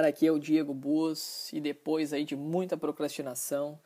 galera, 0.00 0.16
aqui 0.16 0.26
é 0.26 0.32
o 0.32 0.38
Diego 0.38 0.72
Bus 0.72 1.52
e 1.52 1.60
depois 1.60 2.14
aí 2.14 2.24
de 2.24 2.34
muita 2.34 2.74
procrastinação, 2.74 3.78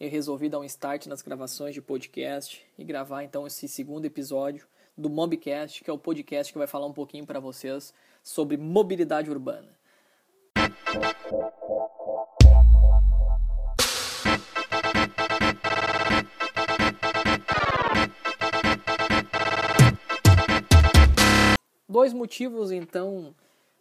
eu 0.00 0.08
resolvi 0.08 0.48
dar 0.48 0.60
um 0.60 0.64
start 0.64 1.04
nas 1.06 1.20
gravações 1.20 1.74
de 1.74 1.82
podcast 1.82 2.64
e 2.78 2.82
gravar 2.82 3.22
então 3.22 3.46
esse 3.46 3.68
segundo 3.68 4.06
episódio 4.06 4.66
do 4.96 5.10
Mobcast, 5.10 5.84
que 5.84 5.90
é 5.90 5.92
o 5.92 5.98
podcast 5.98 6.50
que 6.50 6.58
vai 6.58 6.66
falar 6.66 6.86
um 6.86 6.92
pouquinho 6.94 7.26
para 7.26 7.38
vocês 7.38 7.92
sobre 8.22 8.56
mobilidade 8.56 9.30
urbana. 9.30 9.68
Dois 21.86 22.14
motivos 22.14 22.72
então 22.72 23.34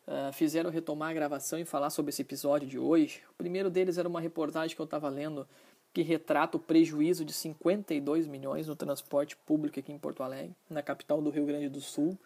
uh, 0.07 0.31
fizeram 0.33 0.69
retomar 0.69 1.09
a 1.09 1.13
gravação 1.13 1.59
e 1.59 1.65
falar 1.65 1.89
sobre 1.89 2.09
esse 2.09 2.21
episódio 2.21 2.67
de 2.67 2.79
hoje. 2.79 3.21
O 3.31 3.33
primeiro 3.33 3.69
deles 3.69 3.97
era 3.97 4.07
uma 4.07 4.21
reportagem 4.21 4.75
que 4.75 4.81
eu 4.81 4.85
estava 4.85 5.09
lendo 5.09 5.47
que 5.93 6.01
retrata 6.01 6.57
o 6.57 6.59
prejuízo 6.59 7.25
de 7.25 7.33
52 7.33 8.27
milhões 8.27 8.67
no 8.67 8.75
transporte 8.75 9.35
público 9.35 9.79
aqui 9.79 9.91
em 9.91 9.97
Porto 9.97 10.23
Alegre, 10.23 10.55
na 10.69 10.81
capital 10.81 11.21
do 11.21 11.29
Rio 11.29 11.45
Grande 11.45 11.69
do 11.69 11.81
Sul. 11.81 12.17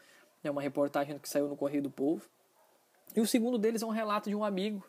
É 0.44 0.52
uma 0.52 0.62
reportagem 0.62 1.18
que 1.18 1.30
saiu 1.30 1.48
no 1.48 1.56
Correio 1.56 1.84
do 1.84 1.90
Povo. 1.90 2.28
E 3.16 3.22
o 3.22 3.28
segundo 3.28 3.58
deles 3.58 3.82
é 3.82 3.86
um 3.86 3.90
relato 3.90 4.30
de 4.30 4.36
um 4.36 4.44
amigo 4.44 4.84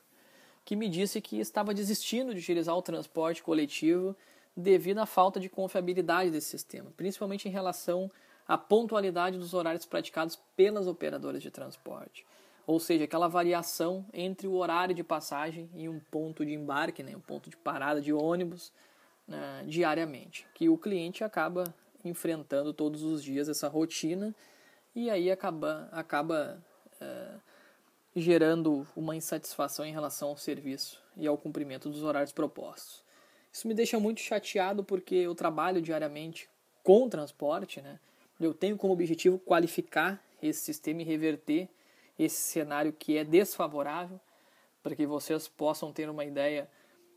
que 0.65 0.77
me 0.77 0.89
disse 0.89 1.21
que 1.21 1.39
estava 1.39 1.75
desistindo 1.75 2.33
de 2.33 2.41
utilizar 2.41 2.77
o 2.77 2.83
transporte 2.83 3.43
coletivo 3.43 4.17
devido 4.57 4.99
à 4.99 5.07
falta 5.07 5.41
de 5.41 5.49
confiabilidade 5.49 6.31
desse 6.31 6.51
sistema, 6.51 6.93
principalmente 6.97 7.49
em 7.49 7.51
relação 7.51 8.11
à 8.47 8.56
pontualidade 8.56 9.39
dos 9.39 9.55
horários 9.55 9.87
praticados 9.87 10.39
pelas 10.56 10.87
operadoras 10.87 11.43
de 11.43 11.51
transporte 11.51 12.25
ou 12.67 12.79
seja, 12.79 13.05
aquela 13.05 13.29
variação 13.29 14.05
entre 14.13 14.47
o 14.47 14.55
horário 14.55 14.95
de 14.95 15.03
passagem 15.03 15.69
e 15.75 15.89
um 15.89 15.99
ponto 15.99 16.45
de 16.45 16.53
embarque, 16.53 17.03
né, 17.03 17.17
um 17.17 17.21
ponto 17.21 17.51
de 17.51 17.57
parada 17.57 18.01
de 18.01 18.13
ônibus 18.13 18.73
né, 19.27 19.65
diariamente, 19.67 20.47
que 20.55 20.69
o 20.69 20.79
cliente 20.79 21.25
acaba 21.25 21.75
enfrentando 22.05 22.73
todos 22.73 23.03
os 23.03 23.23
dias 23.23 23.49
essa 23.49 23.69
rotina 23.69 24.35
e 24.95 25.09
aí 25.11 25.31
acaba, 25.31 25.89
acaba 25.93 26.63
é, 27.01 27.29
gerando 28.15 28.87
uma 28.95 29.17
insatisfação 29.17 29.85
em 29.85 29.93
relação 29.93 30.29
ao 30.29 30.37
serviço 30.37 31.03
e 31.17 31.27
ao 31.27 31.39
cumprimento 31.39 31.89
dos 31.89 32.03
horários 32.03 32.33
propostos. 32.33 33.03
Isso 33.53 33.69
me 33.69 33.75
deixa 33.75 33.99
muito 33.99 34.21
chateado 34.21 34.83
porque 34.83 35.15
eu 35.15 35.35
trabalho 35.35 35.81
diariamente 35.81 36.49
com 36.83 37.09
transporte, 37.09 37.81
né? 37.81 37.99
Eu 38.41 38.53
tenho 38.53 38.77
como 38.77 38.93
objetivo 38.93 39.39
qualificar 39.39 40.23
esse 40.43 40.61
sistema 40.61 41.03
e 41.03 41.05
reverter 41.05 41.69
esse 42.19 42.37
cenário 42.37 42.93
que 42.93 43.17
é 43.17 43.25
desfavorável, 43.25 44.21
para 44.83 44.95
que 44.95 45.07
vocês 45.07 45.49
possam 45.49 45.93
ter 45.93 46.09
uma 46.09 46.25
ideia. 46.25 46.69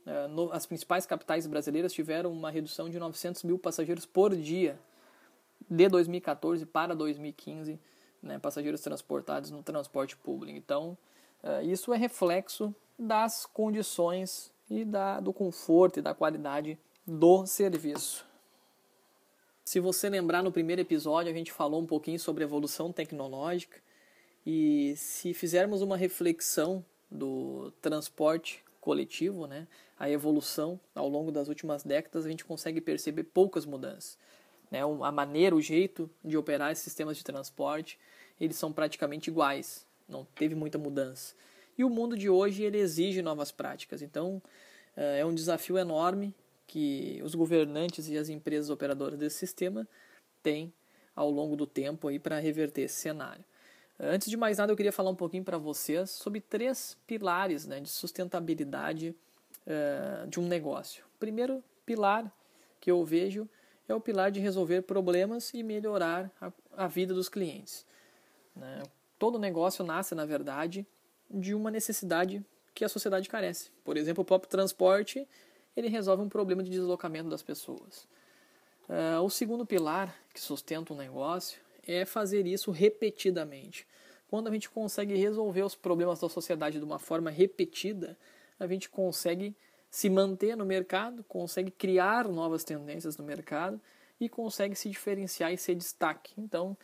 Eh, 0.06 0.28
as 0.52 0.66
principais 0.66 1.06
capitais 1.06 1.48
brasileiras 1.48 1.94
tiveram 1.94 2.32
uma 2.32 2.52
redução 2.52 2.90
de 2.90 3.00
900 3.00 3.44
mil 3.44 3.58
passageiros 3.58 4.06
por 4.06 4.36
dia 4.36 4.80
de 5.70 5.88
2014 5.90 6.66
para 6.66 6.96
2015, 6.96 7.80
né, 8.22 8.38
passageiros 8.40 8.82
transportados 8.82 9.52
no 9.52 9.64
transporte 9.64 10.16
público. 10.16 10.58
Então, 10.58 10.98
eh, 11.44 11.64
isso 11.66 11.94
é 11.94 11.98
reflexo 11.98 12.74
das 12.98 13.46
condições 13.46 14.54
e 14.70 14.86
da, 14.86 15.20
do 15.20 15.34
conforto 15.34 16.00
e 16.00 16.02
da 16.02 16.14
qualidade 16.14 16.78
do 17.06 17.46
serviço. 17.46 18.26
Se 19.64 19.80
você 19.80 20.10
lembrar 20.10 20.44
no 20.44 20.52
primeiro 20.52 20.82
episódio, 20.82 21.32
a 21.32 21.36
gente 21.36 21.52
falou 21.52 21.82
um 21.82 21.86
pouquinho 21.86 22.20
sobre 22.20 22.44
evolução 22.44 22.92
tecnológica 22.92 23.80
e 24.46 24.94
se 24.96 25.34
fizermos 25.34 25.82
uma 25.82 25.98
reflexão 25.98 26.86
do 27.10 27.72
transporte 27.82 28.64
coletivo, 28.80 29.48
né, 29.48 29.68
a 29.98 30.10
evolução 30.10 30.80
ao 30.94 31.10
longo 31.10 31.32
das 31.32 31.48
últimas 31.48 31.84
décadas, 31.84 32.26
a 32.26 32.30
gente 32.30 32.46
consegue 32.46 32.80
perceber 32.80 33.24
poucas 33.24 33.66
mudanças. 33.66 34.18
Né? 34.70 34.82
A 35.02 35.12
maneira, 35.12 35.56
o 35.56 35.62
jeito 35.62 36.10
de 36.24 36.38
operar 36.38 36.72
esses 36.72 36.84
sistemas 36.84 37.18
de 37.18 37.24
transporte, 37.24 37.98
eles 38.40 38.56
são 38.58 38.72
praticamente 38.72 39.30
iguais, 39.30 39.88
não 40.08 40.26
teve 40.36 40.54
muita 40.54 40.78
mudança. 40.78 41.34
E 41.78 41.84
o 41.84 41.90
mundo 41.90 42.18
de 42.18 42.30
hoje 42.30 42.64
ele 42.64 42.78
exige 42.78 43.22
novas 43.22 43.52
práticas, 43.52 44.02
então 44.02 44.42
eh, 44.96 45.20
é 45.20 45.26
um 45.26 45.34
desafio 45.34 45.78
enorme 45.78 46.34
que 46.68 47.22
os 47.24 47.36
governantes 47.36 48.08
e 48.08 48.18
as 48.18 48.30
empresas 48.30 48.70
operadoras 48.70 49.18
desse 49.18 49.38
sistema 49.38 49.88
têm 50.42 50.74
ao 51.16 51.30
longo 51.30 51.56
do 51.56 51.66
tempo 51.66 52.08
aí 52.08 52.20
para 52.20 52.40
reverter 52.40 52.84
esse 52.84 52.96
cenário. 52.96 53.44
Antes 54.00 54.30
de 54.30 54.36
mais 54.36 54.58
nada, 54.58 54.72
eu 54.72 54.76
queria 54.76 54.92
falar 54.92 55.10
um 55.10 55.16
pouquinho 55.16 55.44
para 55.44 55.58
vocês 55.58 56.10
sobre 56.10 56.42
três 56.42 56.98
pilares 57.08 57.66
né, 57.66 57.80
de 57.80 57.90
sustentabilidade 57.90 59.16
uh, 59.66 60.28
de 60.28 60.40
um 60.40 60.48
negócio. 60.48 61.04
O 61.16 61.20
primeiro 61.20 61.64
pilar 61.86 62.30
que 62.82 62.92
eu 62.92 63.04
vejo 63.06 63.48
é 63.88 63.96
o 63.96 64.02
pilar 64.02 64.32
de 64.32 64.40
resolver 64.40 64.82
problemas 64.82 65.54
e 65.54 65.64
melhorar 65.64 66.30
a, 66.42 66.52
a 66.76 66.88
vida 66.88 67.14
dos 67.14 67.30
clientes. 67.30 67.86
Né? 68.54 68.84
Todo 69.18 69.40
negócio 69.40 69.86
nasce, 69.86 70.14
na 70.14 70.26
verdade, 70.26 70.86
de 71.30 71.56
uma 71.56 71.72
necessidade 71.72 72.44
que 72.74 72.84
a 72.84 72.90
sociedade 72.90 73.30
carece. 73.30 73.72
Por 73.84 73.96
exemplo, 73.96 74.24
o 74.24 74.26
próprio 74.26 74.50
transporte 74.50 75.26
ele 75.76 75.88
resolve 75.88 76.22
um 76.22 76.30
problema 76.30 76.64
de 76.64 76.70
deslocamento 76.70 77.30
das 77.30 77.42
pessoas. 77.42 78.08
Uh, 78.90 79.22
o 79.24 79.30
segundo 79.30 79.66
pilar 79.66 80.14
que 80.34 80.40
sustenta 80.40 80.94
um 80.94 80.98
negócio 80.98 81.60
é 81.88 82.06
fazer 82.06 82.46
isso 82.46 82.72
repetidamente. 82.72 83.88
Quando 84.28 84.48
a 84.48 84.52
gente 84.52 84.70
consegue 84.70 85.16
resolver 85.16 85.64
os 85.64 85.76
problemas 85.76 86.20
da 86.20 86.30
sociedade 86.30 86.80
de 86.80 86.86
uma 86.86 87.00
forma 87.00 87.30
repetida, 87.30 88.18
a 88.60 88.68
gente 88.68 88.90
consegue 88.90 89.56
se 89.90 90.10
manter 90.10 90.58
no 90.58 90.66
mercado, 90.66 91.24
consegue 91.24 91.72
criar 91.72 92.28
novas 92.28 92.64
tendências 92.64 93.18
no 93.18 93.24
mercado 93.24 93.80
e 94.20 94.28
consegue 94.28 94.76
se 94.76 94.90
diferenciar 94.90 95.54
e 95.54 95.58
ser 95.58 95.76
destaque. 95.76 96.34
Então, 96.38 96.78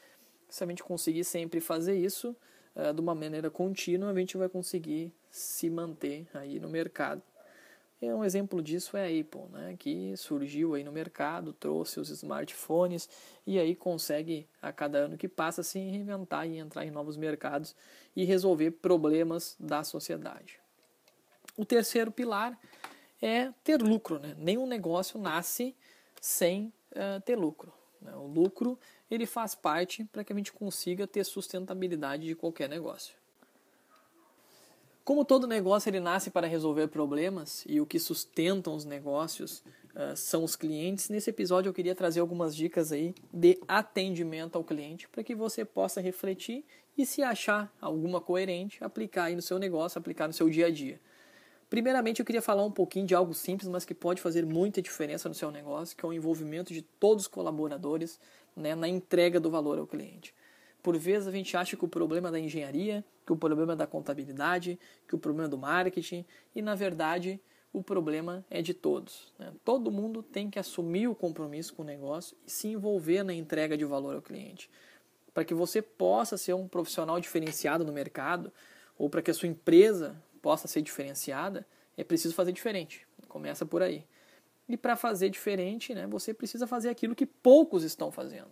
se 0.50 0.64
a 0.64 0.68
gente 0.68 0.84
conseguir 0.84 1.24
sempre 1.24 1.60
fazer 1.60 1.96
isso 1.96 2.36
uh, 2.76 2.94
de 2.94 3.02
uma 3.02 3.16
maneira 3.16 3.50
contínua, 3.50 4.12
a 4.12 4.14
gente 4.14 4.38
vai 4.38 4.48
conseguir 4.48 5.14
se 5.30 5.70
manter 5.70 6.28
aí 6.34 6.60
no 6.60 6.70
mercado. 6.70 7.22
E 8.02 8.12
um 8.12 8.26
exemplo 8.26 8.64
disso 8.64 8.98
é 8.98 9.04
a 9.04 9.22
Apple, 9.22 9.44
né, 9.52 9.76
que 9.78 10.18
surgiu 10.18 10.74
aí 10.74 10.84
no 10.84 10.92
mercado, 10.92 11.54
trouxe 11.54 12.00
os 12.00 12.10
smartphones 12.10 13.08
e 13.46 13.60
aí 13.60 13.76
consegue 13.76 14.48
a 14.60 14.74
cada 14.74 14.98
ano 15.06 15.18
que 15.18 15.28
passa 15.28 15.62
se 15.62 15.78
reinventar 15.78 16.48
e 16.48 16.58
entrar 16.58 16.84
em 16.84 16.90
novos 16.90 17.16
mercados 17.16 17.76
e 18.16 18.24
resolver 18.24 18.72
problemas 18.72 19.56
da 19.60 19.84
sociedade. 19.84 20.60
O 21.56 21.64
terceiro 21.64 22.12
pilar 22.12 22.60
é 23.22 23.52
ter 23.64 23.80
lucro, 23.80 24.18
né? 24.18 24.36
Nenhum 24.36 24.66
negócio 24.66 25.20
nasce 25.20 25.76
sem 26.20 26.74
uh, 26.94 27.22
ter 27.24 27.36
lucro. 27.36 27.72
Né? 28.02 28.16
O 28.16 28.26
lucro 28.26 28.80
ele 29.12 29.28
faz 29.28 29.54
parte 29.54 30.06
para 30.06 30.24
que 30.24 30.34
a 30.34 30.36
gente 30.36 30.52
consiga 30.52 31.06
ter 31.06 31.24
sustentabilidade 31.24 32.26
de 32.26 32.34
qualquer 32.34 32.68
negócio. 32.68 33.21
Como 35.04 35.26
todo 35.26 35.48
negócio 35.48 35.90
ele 35.90 36.00
nasce 36.00 36.30
para 36.30 36.46
resolver 36.46 36.88
problemas 36.88 37.64
e 37.68 37.82
o 37.82 37.88
que 37.88 38.00
sustentam 38.00 38.76
os 38.76 38.86
negócios 38.86 39.64
uh, 39.96 40.16
são 40.16 40.44
os 40.44 40.56
clientes, 40.56 41.10
nesse 41.10 41.30
episódio 41.30 41.70
eu 41.70 41.74
queria 41.74 41.96
trazer 41.96 42.20
algumas 42.20 42.56
dicas 42.56 42.92
aí 42.92 43.16
de 43.34 43.60
atendimento 43.68 44.58
ao 44.58 44.64
cliente 44.64 45.10
para 45.10 45.24
que 45.24 45.34
você 45.34 45.66
possa 45.66 46.00
refletir 46.00 46.64
e 46.96 47.04
se 47.04 47.24
achar 47.24 47.74
alguma 47.82 48.22
coerente, 48.22 48.84
aplicar 48.84 49.26
aí 49.26 49.36
no 49.36 49.42
seu 49.42 49.58
negócio, 49.58 49.98
aplicar 49.98 50.28
no 50.28 50.34
seu 50.34 50.48
dia 50.50 50.68
a 50.68 50.70
dia. 50.70 51.00
Primeiramente 51.68 52.20
eu 52.20 52.26
queria 52.26 52.42
falar 52.42 52.64
um 52.64 52.72
pouquinho 52.72 53.08
de 53.08 53.16
algo 53.16 53.34
simples, 53.34 53.70
mas 53.70 53.86
que 53.86 53.96
pode 53.96 54.22
fazer 54.22 54.46
muita 54.46 54.82
diferença 54.82 55.28
no 55.28 55.34
seu 55.34 55.50
negócio, 55.50 55.98
que 55.98 56.06
é 56.06 56.10
o 56.10 56.14
envolvimento 56.14 56.74
de 56.74 56.82
todos 56.82 57.24
os 57.24 57.28
colaboradores 57.28 58.20
né, 58.56 58.76
na 58.76 58.88
entrega 58.88 59.40
do 59.40 59.50
valor 59.50 59.80
ao 59.80 59.88
cliente. 59.88 60.36
Por 60.84 60.98
vezes 60.98 61.28
a 61.28 61.32
gente 61.32 61.56
acha 61.56 61.78
que 61.78 61.86
o 61.86 61.88
problema 61.88 62.32
da 62.32 62.40
engenharia, 62.40 63.06
que 63.32 63.34
o 63.34 63.38
problema 63.38 63.74
é 63.74 63.76
da 63.78 63.88
contabilidade, 63.88 64.78
que 65.08 65.16
o 65.16 65.18
problema 65.18 65.48
é 65.48 65.50
do 65.50 65.58
marketing, 65.58 66.26
e 66.54 66.62
na 66.62 66.76
verdade 66.76 67.40
o 67.72 67.82
problema 67.82 68.46
é 68.50 68.62
de 68.62 68.74
todos. 68.74 69.34
Né? 69.40 69.54
Todo 69.64 69.90
mundo 69.90 70.22
tem 70.22 70.50
que 70.50 70.60
assumir 70.60 71.08
o 71.08 71.16
compromisso 71.16 71.74
com 71.74 71.82
o 71.82 71.86
negócio 71.86 72.36
e 72.46 72.52
se 72.52 72.68
envolver 72.68 73.24
na 73.24 73.34
entrega 73.34 73.78
de 73.78 73.86
valor 73.86 74.16
ao 74.16 74.22
cliente. 74.22 74.70
Para 75.34 75.46
que 75.46 75.54
você 75.54 75.82
possa 75.82 76.38
ser 76.38 76.54
um 76.54 76.68
profissional 76.68 77.22
diferenciado 77.22 77.86
no 77.86 77.94
mercado, 77.94 78.52
ou 78.98 79.10
para 79.10 79.22
que 79.22 79.32
a 79.32 79.34
sua 79.34 79.48
empresa 79.48 80.22
possa 80.42 80.68
ser 80.68 80.82
diferenciada, 80.82 81.66
é 81.96 82.04
preciso 82.04 82.36
fazer 82.36 82.52
diferente. 82.52 83.08
Começa 83.30 83.66
por 83.66 83.82
aí. 83.82 84.06
E 84.68 84.76
para 84.76 84.98
fazer 84.98 85.30
diferente, 85.30 85.96
né, 85.96 86.06
você 86.06 86.34
precisa 86.34 86.68
fazer 86.68 86.90
aquilo 86.90 87.16
que 87.16 87.26
poucos 87.26 87.84
estão 87.84 88.12
fazendo. 88.12 88.52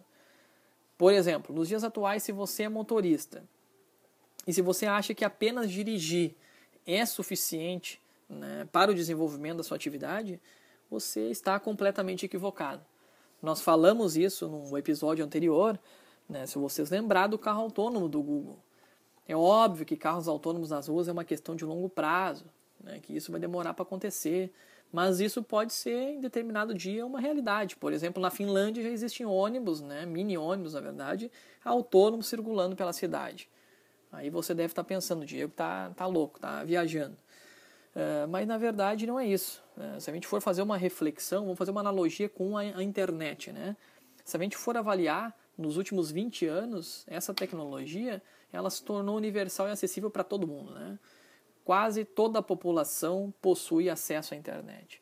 Por 0.98 1.12
exemplo, 1.12 1.54
nos 1.54 1.68
dias 1.68 1.84
atuais, 1.84 2.24
se 2.24 2.32
você 2.32 2.64
é 2.64 2.70
motorista 2.70 3.44
e 4.48 4.54
se 4.54 4.62
você 4.62 4.86
acha 4.86 5.14
que 5.14 5.26
apenas 5.26 5.70
dirigir 5.70 6.36
é 6.86 7.06
suficiente 7.06 8.02
né, 8.28 8.68
para 8.72 8.92
o 8.92 8.96
desenvolvimento 8.96 9.58
da 9.58 9.64
sua 9.64 9.76
atividade, 9.76 10.40
você 10.90 11.30
está 11.30 11.60
completamente 11.60 12.26
equivocado. 12.26 12.84
Nós 13.42 13.62
falamos 13.62 14.18
isso 14.18 14.48
no 14.48 14.78
episódio 14.78 15.24
anterior, 15.24 15.80
né, 16.28 16.46
se 16.46 16.58
vocês 16.58 16.90
lembrar 16.90 17.28
do 17.28 17.38
carro 17.38 17.62
autônomo 17.62 18.10
do 18.10 18.22
Google. 18.22 18.60
É 19.28 19.36
óbvio 19.36 19.86
que 19.86 19.96
carros 19.96 20.28
autônomos 20.28 20.72
nas 20.72 20.88
ruas 20.88 21.08
é 21.08 21.12
uma 21.12 21.24
questão 21.24 21.56
de 21.56 21.64
longo 21.64 21.88
prazo, 21.88 22.46
né, 22.84 23.00
que 23.00 23.16
isso 23.16 23.32
vai 23.32 23.40
demorar 23.40 23.74
para 23.74 23.84
acontecer, 23.84 24.52
mas 24.92 25.20
isso 25.20 25.44
pode 25.44 25.72
ser 25.74 26.14
em 26.14 26.20
determinado 26.20 26.74
dia 26.74 27.06
uma 27.06 27.20
realidade. 27.20 27.76
Por 27.76 27.94
exemplo, 27.94 28.22
na 28.22 28.32
Finlândia 28.32 28.84
já 28.84 28.90
existem 28.90 29.26
ônibus, 29.26 29.82
né, 29.82 30.06
mini 30.06 30.38
ônibus 30.38 30.74
na 30.74 30.82
verdade, 30.82 31.32
autônomos 31.64 32.28
circulando 32.28 32.76
pela 32.76 32.92
cidade. 32.92 33.48
Aí 34.12 34.30
você 34.30 34.54
deve 34.54 34.72
estar 34.72 34.84
pensando, 34.84 35.22
o 35.22 35.26
Diego 35.26 35.52
tá, 35.54 35.92
tá 35.96 36.06
louco, 36.06 36.40
tá 36.40 36.64
viajando. 36.64 37.16
Uh, 37.96 38.28
mas 38.28 38.48
na 38.48 38.58
verdade 38.58 39.06
não 39.06 39.20
é 39.20 39.26
isso. 39.26 39.64
Uh, 39.78 40.00
se 40.00 40.10
a 40.10 40.14
gente 40.14 40.28
for 40.28 40.42
fazer 40.42 40.62
uma 40.62 40.78
reflexão, 40.78 41.44
vamos 41.44 41.58
fazer 41.58 41.72
uma 41.72 41.82
analogia 41.82 42.30
com 42.30 42.58
a, 42.58 42.62
a 42.62 42.84
internet. 42.84 43.52
Né? 43.52 43.76
Se 44.24 44.38
a 44.38 44.40
gente 44.40 44.58
for 44.58 44.78
avaliar 44.78 45.36
nos 45.58 45.78
últimos 45.78 46.12
20 46.12 46.46
anos, 46.46 47.04
essa 47.08 47.34
tecnologia 47.34 48.22
ela 48.52 48.70
se 48.70 48.84
tornou 48.84 49.16
universal 49.16 49.68
e 49.68 49.72
acessível 49.72 50.10
para 50.10 50.24
todo 50.24 50.48
mundo. 50.48 50.74
Né? 50.74 50.98
Quase 51.64 52.04
toda 52.04 52.40
a 52.40 52.44
população 52.44 53.34
possui 53.42 53.90
acesso 53.90 54.34
à 54.34 54.38
internet. 54.38 55.02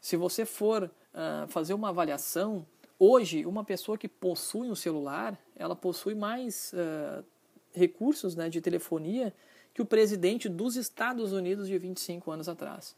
Se 0.00 0.16
você 0.16 0.46
for 0.46 0.84
uh, 0.84 1.48
fazer 1.48 1.74
uma 1.74 1.90
avaliação, 1.90 2.66
hoje 2.98 3.44
uma 3.44 3.64
pessoa 3.64 3.98
que 3.98 4.08
possui 4.08 4.70
um 4.70 4.74
celular, 4.74 5.38
ela 5.54 5.76
possui 5.76 6.14
mais 6.14 6.72
uh, 6.72 7.24
recursos 7.72 8.34
né, 8.34 8.48
de 8.48 8.60
telefonia 8.60 9.34
que 9.72 9.82
o 9.82 9.86
presidente 9.86 10.48
dos 10.48 10.76
Estados 10.76 11.32
Unidos 11.32 11.68
de 11.68 11.78
25 11.78 12.30
anos 12.30 12.48
atrás. 12.48 12.96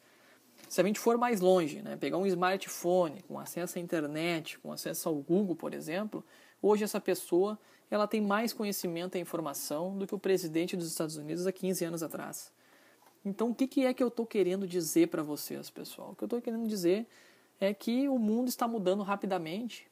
Se 0.68 0.80
a 0.80 0.84
gente 0.84 0.98
for 0.98 1.18
mais 1.18 1.40
longe, 1.40 1.82
né, 1.82 1.96
pegar 1.96 2.18
um 2.18 2.26
smartphone 2.26 3.22
com 3.22 3.38
acesso 3.38 3.78
à 3.78 3.80
internet, 3.80 4.58
com 4.58 4.72
acesso 4.72 5.08
ao 5.08 5.14
Google, 5.16 5.54
por 5.54 5.74
exemplo, 5.74 6.24
hoje 6.60 6.84
essa 6.84 7.00
pessoa 7.00 7.58
ela 7.90 8.06
tem 8.06 8.22
mais 8.22 8.54
conhecimento 8.54 9.18
e 9.18 9.20
informação 9.20 9.98
do 9.98 10.06
que 10.06 10.14
o 10.14 10.18
presidente 10.18 10.76
dos 10.76 10.88
Estados 10.88 11.16
Unidos 11.16 11.46
há 11.46 11.52
15 11.52 11.84
anos 11.84 12.02
atrás. 12.02 12.50
Então, 13.22 13.50
o 13.50 13.54
que, 13.54 13.68
que 13.68 13.84
é 13.84 13.92
que 13.92 14.02
eu 14.02 14.08
estou 14.08 14.24
querendo 14.24 14.66
dizer 14.66 15.08
para 15.08 15.22
vocês, 15.22 15.68
pessoal? 15.68 16.12
O 16.12 16.16
que 16.16 16.24
eu 16.24 16.26
estou 16.26 16.40
querendo 16.40 16.66
dizer 16.66 17.06
é 17.60 17.74
que 17.74 18.08
o 18.08 18.18
mundo 18.18 18.48
está 18.48 18.66
mudando 18.66 19.02
rapidamente 19.02 19.86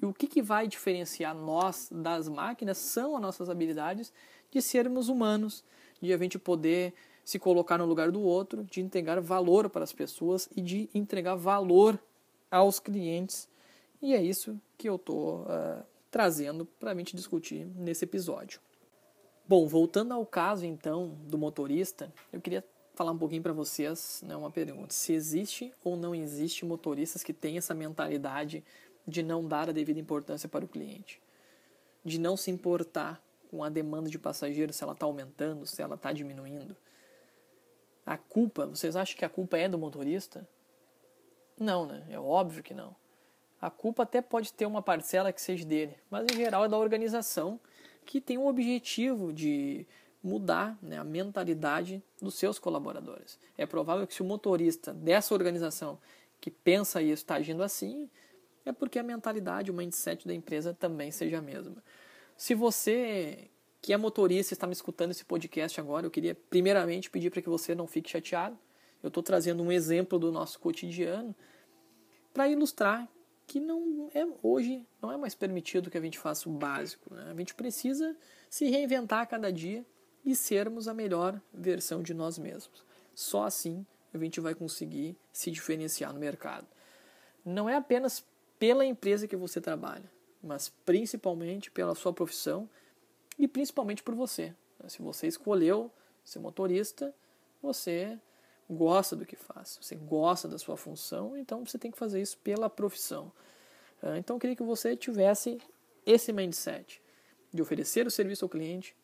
e 0.00 0.06
o 0.06 0.12
que, 0.12 0.26
que 0.26 0.42
vai 0.42 0.68
diferenciar 0.68 1.34
nós 1.34 1.88
das 1.90 2.28
máquinas 2.28 2.78
são 2.78 3.16
as 3.16 3.22
nossas 3.22 3.48
habilidades 3.48 4.12
de 4.50 4.60
sermos 4.60 5.08
humanos, 5.08 5.64
de 6.00 6.12
a 6.12 6.18
gente 6.18 6.38
poder 6.38 6.94
se 7.24 7.38
colocar 7.38 7.78
no 7.78 7.86
lugar 7.86 8.12
do 8.12 8.20
outro, 8.22 8.62
de 8.62 8.80
entregar 8.80 9.20
valor 9.20 9.68
para 9.68 9.82
as 9.82 9.92
pessoas 9.92 10.48
e 10.54 10.60
de 10.60 10.88
entregar 10.94 11.34
valor 11.34 11.98
aos 12.50 12.78
clientes. 12.78 13.48
E 14.00 14.14
é 14.14 14.22
isso 14.22 14.60
que 14.78 14.88
eu 14.88 14.96
estou 14.96 15.42
uh, 15.42 15.82
trazendo 16.10 16.64
para 16.78 16.92
a 16.92 16.94
gente 16.94 17.16
discutir 17.16 17.66
nesse 17.74 18.04
episódio. 18.04 18.60
Bom, 19.48 19.66
voltando 19.66 20.12
ao 20.12 20.24
caso 20.26 20.66
então 20.66 21.16
do 21.26 21.38
motorista, 21.38 22.12
eu 22.32 22.40
queria 22.40 22.64
falar 22.94 23.12
um 23.12 23.18
pouquinho 23.18 23.42
para 23.42 23.52
vocês, 23.52 24.22
né, 24.26 24.36
uma 24.36 24.50
pergunta: 24.50 24.92
se 24.92 25.12
existe 25.12 25.72
ou 25.84 25.96
não 25.96 26.14
existe 26.14 26.64
motoristas 26.64 27.22
que 27.22 27.32
têm 27.32 27.58
essa 27.58 27.74
mentalidade 27.74 28.64
de 29.06 29.22
não 29.22 29.46
dar 29.46 29.68
a 29.68 29.72
devida 29.72 30.00
importância 30.00 30.48
para 30.48 30.64
o 30.64 30.68
cliente, 30.68 31.20
de 32.04 32.18
não 32.18 32.36
se 32.36 32.50
importar 32.50 33.22
com 33.50 33.62
a 33.62 33.68
demanda 33.68 34.10
de 34.10 34.18
passageiros, 34.18 34.76
se 34.76 34.82
ela 34.82 34.92
está 34.92 35.06
aumentando, 35.06 35.66
se 35.66 35.80
ela 35.80 35.94
está 35.94 36.12
diminuindo. 36.12 36.76
A 38.04 38.16
culpa, 38.16 38.66
vocês 38.66 38.96
acham 38.96 39.16
que 39.16 39.24
a 39.24 39.28
culpa 39.28 39.56
é 39.56 39.68
do 39.68 39.78
motorista? 39.78 40.48
Não, 41.58 41.86
né? 41.86 42.06
É 42.10 42.18
óbvio 42.18 42.62
que 42.62 42.74
não. 42.74 42.94
A 43.60 43.70
culpa 43.70 44.02
até 44.02 44.20
pode 44.20 44.52
ter 44.52 44.66
uma 44.66 44.82
parcela 44.82 45.32
que 45.32 45.40
seja 45.40 45.64
dele, 45.64 45.96
mas 46.10 46.26
em 46.30 46.36
geral 46.36 46.64
é 46.64 46.68
da 46.68 46.76
organização 46.76 47.58
que 48.04 48.20
tem 48.20 48.38
o 48.38 48.46
objetivo 48.46 49.32
de 49.32 49.86
mudar 50.22 50.78
né, 50.82 50.98
a 50.98 51.04
mentalidade 51.04 52.02
dos 52.20 52.34
seus 52.34 52.58
colaboradores. 52.58 53.38
É 53.56 53.64
provável 53.64 54.06
que 54.06 54.14
se 54.14 54.22
o 54.22 54.24
motorista 54.24 54.92
dessa 54.92 55.34
organização 55.34 55.98
que 56.40 56.50
pensa 56.50 57.00
isso 57.00 57.22
está 57.22 57.36
agindo 57.36 57.62
assim, 57.62 58.10
é 58.66 58.72
porque 58.72 58.98
a 58.98 59.02
mentalidade, 59.02 59.70
o 59.70 59.74
mindset 59.74 60.26
da 60.26 60.34
empresa 60.34 60.74
também 60.74 61.10
seja 61.10 61.38
a 61.38 61.42
mesma. 61.42 61.82
Se 62.36 62.54
você 62.54 63.48
que 63.80 63.92
é 63.92 63.96
motorista 63.96 64.52
está 64.52 64.66
me 64.66 64.72
escutando 64.72 65.12
esse 65.12 65.24
podcast 65.24 65.80
agora, 65.80 66.04
eu 66.04 66.10
queria 66.10 66.34
primeiramente 66.34 67.08
pedir 67.08 67.30
para 67.30 67.40
que 67.40 67.48
você 67.48 67.72
não 67.72 67.86
fique 67.86 68.10
chateado. 68.10 68.58
Eu 69.00 69.08
estou 69.08 69.22
trazendo 69.22 69.62
um 69.62 69.70
exemplo 69.70 70.18
do 70.18 70.32
nosso 70.32 70.58
cotidiano 70.58 71.34
para 72.34 72.48
ilustrar 72.48 73.08
que 73.46 73.60
não 73.60 74.10
é 74.12 74.26
hoje 74.42 74.84
não 75.00 75.12
é 75.12 75.16
mais 75.16 75.36
permitido 75.36 75.88
que 75.88 75.96
a 75.96 76.00
gente 76.00 76.18
faça 76.18 76.48
o 76.48 76.52
básico. 76.52 77.14
Né? 77.14 77.30
A 77.30 77.34
gente 77.36 77.54
precisa 77.54 78.16
se 78.50 78.68
reinventar 78.68 79.20
a 79.20 79.26
cada 79.26 79.52
dia 79.52 79.86
e 80.24 80.34
sermos 80.34 80.88
a 80.88 80.94
melhor 80.94 81.40
versão 81.54 82.02
de 82.02 82.12
nós 82.12 82.36
mesmos. 82.38 82.84
Só 83.14 83.44
assim 83.44 83.86
a 84.12 84.18
gente 84.18 84.40
vai 84.40 84.54
conseguir 84.54 85.16
se 85.32 85.50
diferenciar 85.52 86.12
no 86.12 86.18
mercado. 86.18 86.66
Não 87.44 87.68
é 87.68 87.76
apenas 87.76 88.24
pela 88.58 88.84
empresa 88.84 89.28
que 89.28 89.36
você 89.36 89.60
trabalha, 89.60 90.10
mas 90.42 90.68
principalmente 90.84 91.70
pela 91.70 91.94
sua 91.94 92.12
profissão 92.12 92.68
e 93.38 93.46
principalmente 93.46 94.02
por 94.02 94.14
você. 94.14 94.54
Se 94.88 95.02
você 95.02 95.26
escolheu 95.26 95.90
ser 96.24 96.38
motorista, 96.38 97.14
você 97.62 98.18
gosta 98.68 99.14
do 99.14 99.24
que 99.24 99.36
faz, 99.36 99.78
você 99.80 99.94
gosta 99.94 100.48
da 100.48 100.58
sua 100.58 100.76
função, 100.76 101.36
então 101.36 101.64
você 101.64 101.78
tem 101.78 101.90
que 101.90 101.98
fazer 101.98 102.20
isso 102.20 102.38
pela 102.38 102.68
profissão. 102.68 103.32
Ah, 104.02 104.18
então 104.18 104.36
eu 104.36 104.40
queria 104.40 104.56
que 104.56 104.62
você 104.62 104.96
tivesse 104.96 105.58
esse 106.04 106.32
mindset 106.32 107.00
de 107.52 107.62
oferecer 107.62 108.06
o 108.06 108.10
serviço 108.10 108.44
ao 108.44 108.48
cliente, 108.48 108.94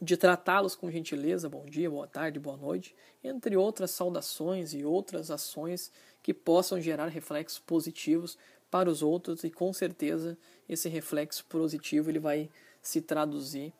de 0.00 0.16
tratá-los 0.16 0.74
com 0.74 0.90
gentileza, 0.90 1.48
bom 1.48 1.64
dia, 1.66 1.90
boa 1.90 2.06
tarde, 2.06 2.38
boa 2.38 2.56
noite, 2.56 2.94
entre 3.22 3.56
outras 3.56 3.90
saudações 3.90 4.72
e 4.72 4.82
outras 4.82 5.30
ações 5.30 5.92
que 6.22 6.32
possam 6.32 6.80
gerar 6.80 7.06
reflexos 7.08 7.58
positivos 7.58 8.38
para 8.70 8.88
os 8.88 9.02
outros 9.02 9.44
e 9.44 9.50
com 9.50 9.72
certeza 9.72 10.38
esse 10.68 10.88
reflexo 10.88 11.44
positivo 11.46 12.10
ele 12.10 12.18
vai 12.18 12.48
se 12.80 13.00
traduzir 13.00 13.72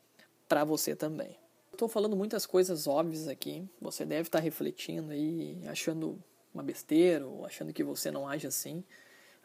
para 0.48 0.64
você 0.64 0.96
também. 0.96 1.38
Estou 1.72 1.88
falando 1.88 2.16
muitas 2.16 2.44
coisas 2.44 2.86
óbvias 2.86 3.28
aqui, 3.28 3.66
você 3.80 4.04
deve 4.04 4.28
estar 4.28 4.40
refletindo 4.40 5.12
aí, 5.12 5.62
achando 5.66 6.22
uma 6.52 6.62
besteira 6.62 7.26
ou 7.26 7.46
achando 7.46 7.72
que 7.72 7.84
você 7.84 8.10
não 8.10 8.28
age 8.28 8.46
assim, 8.46 8.84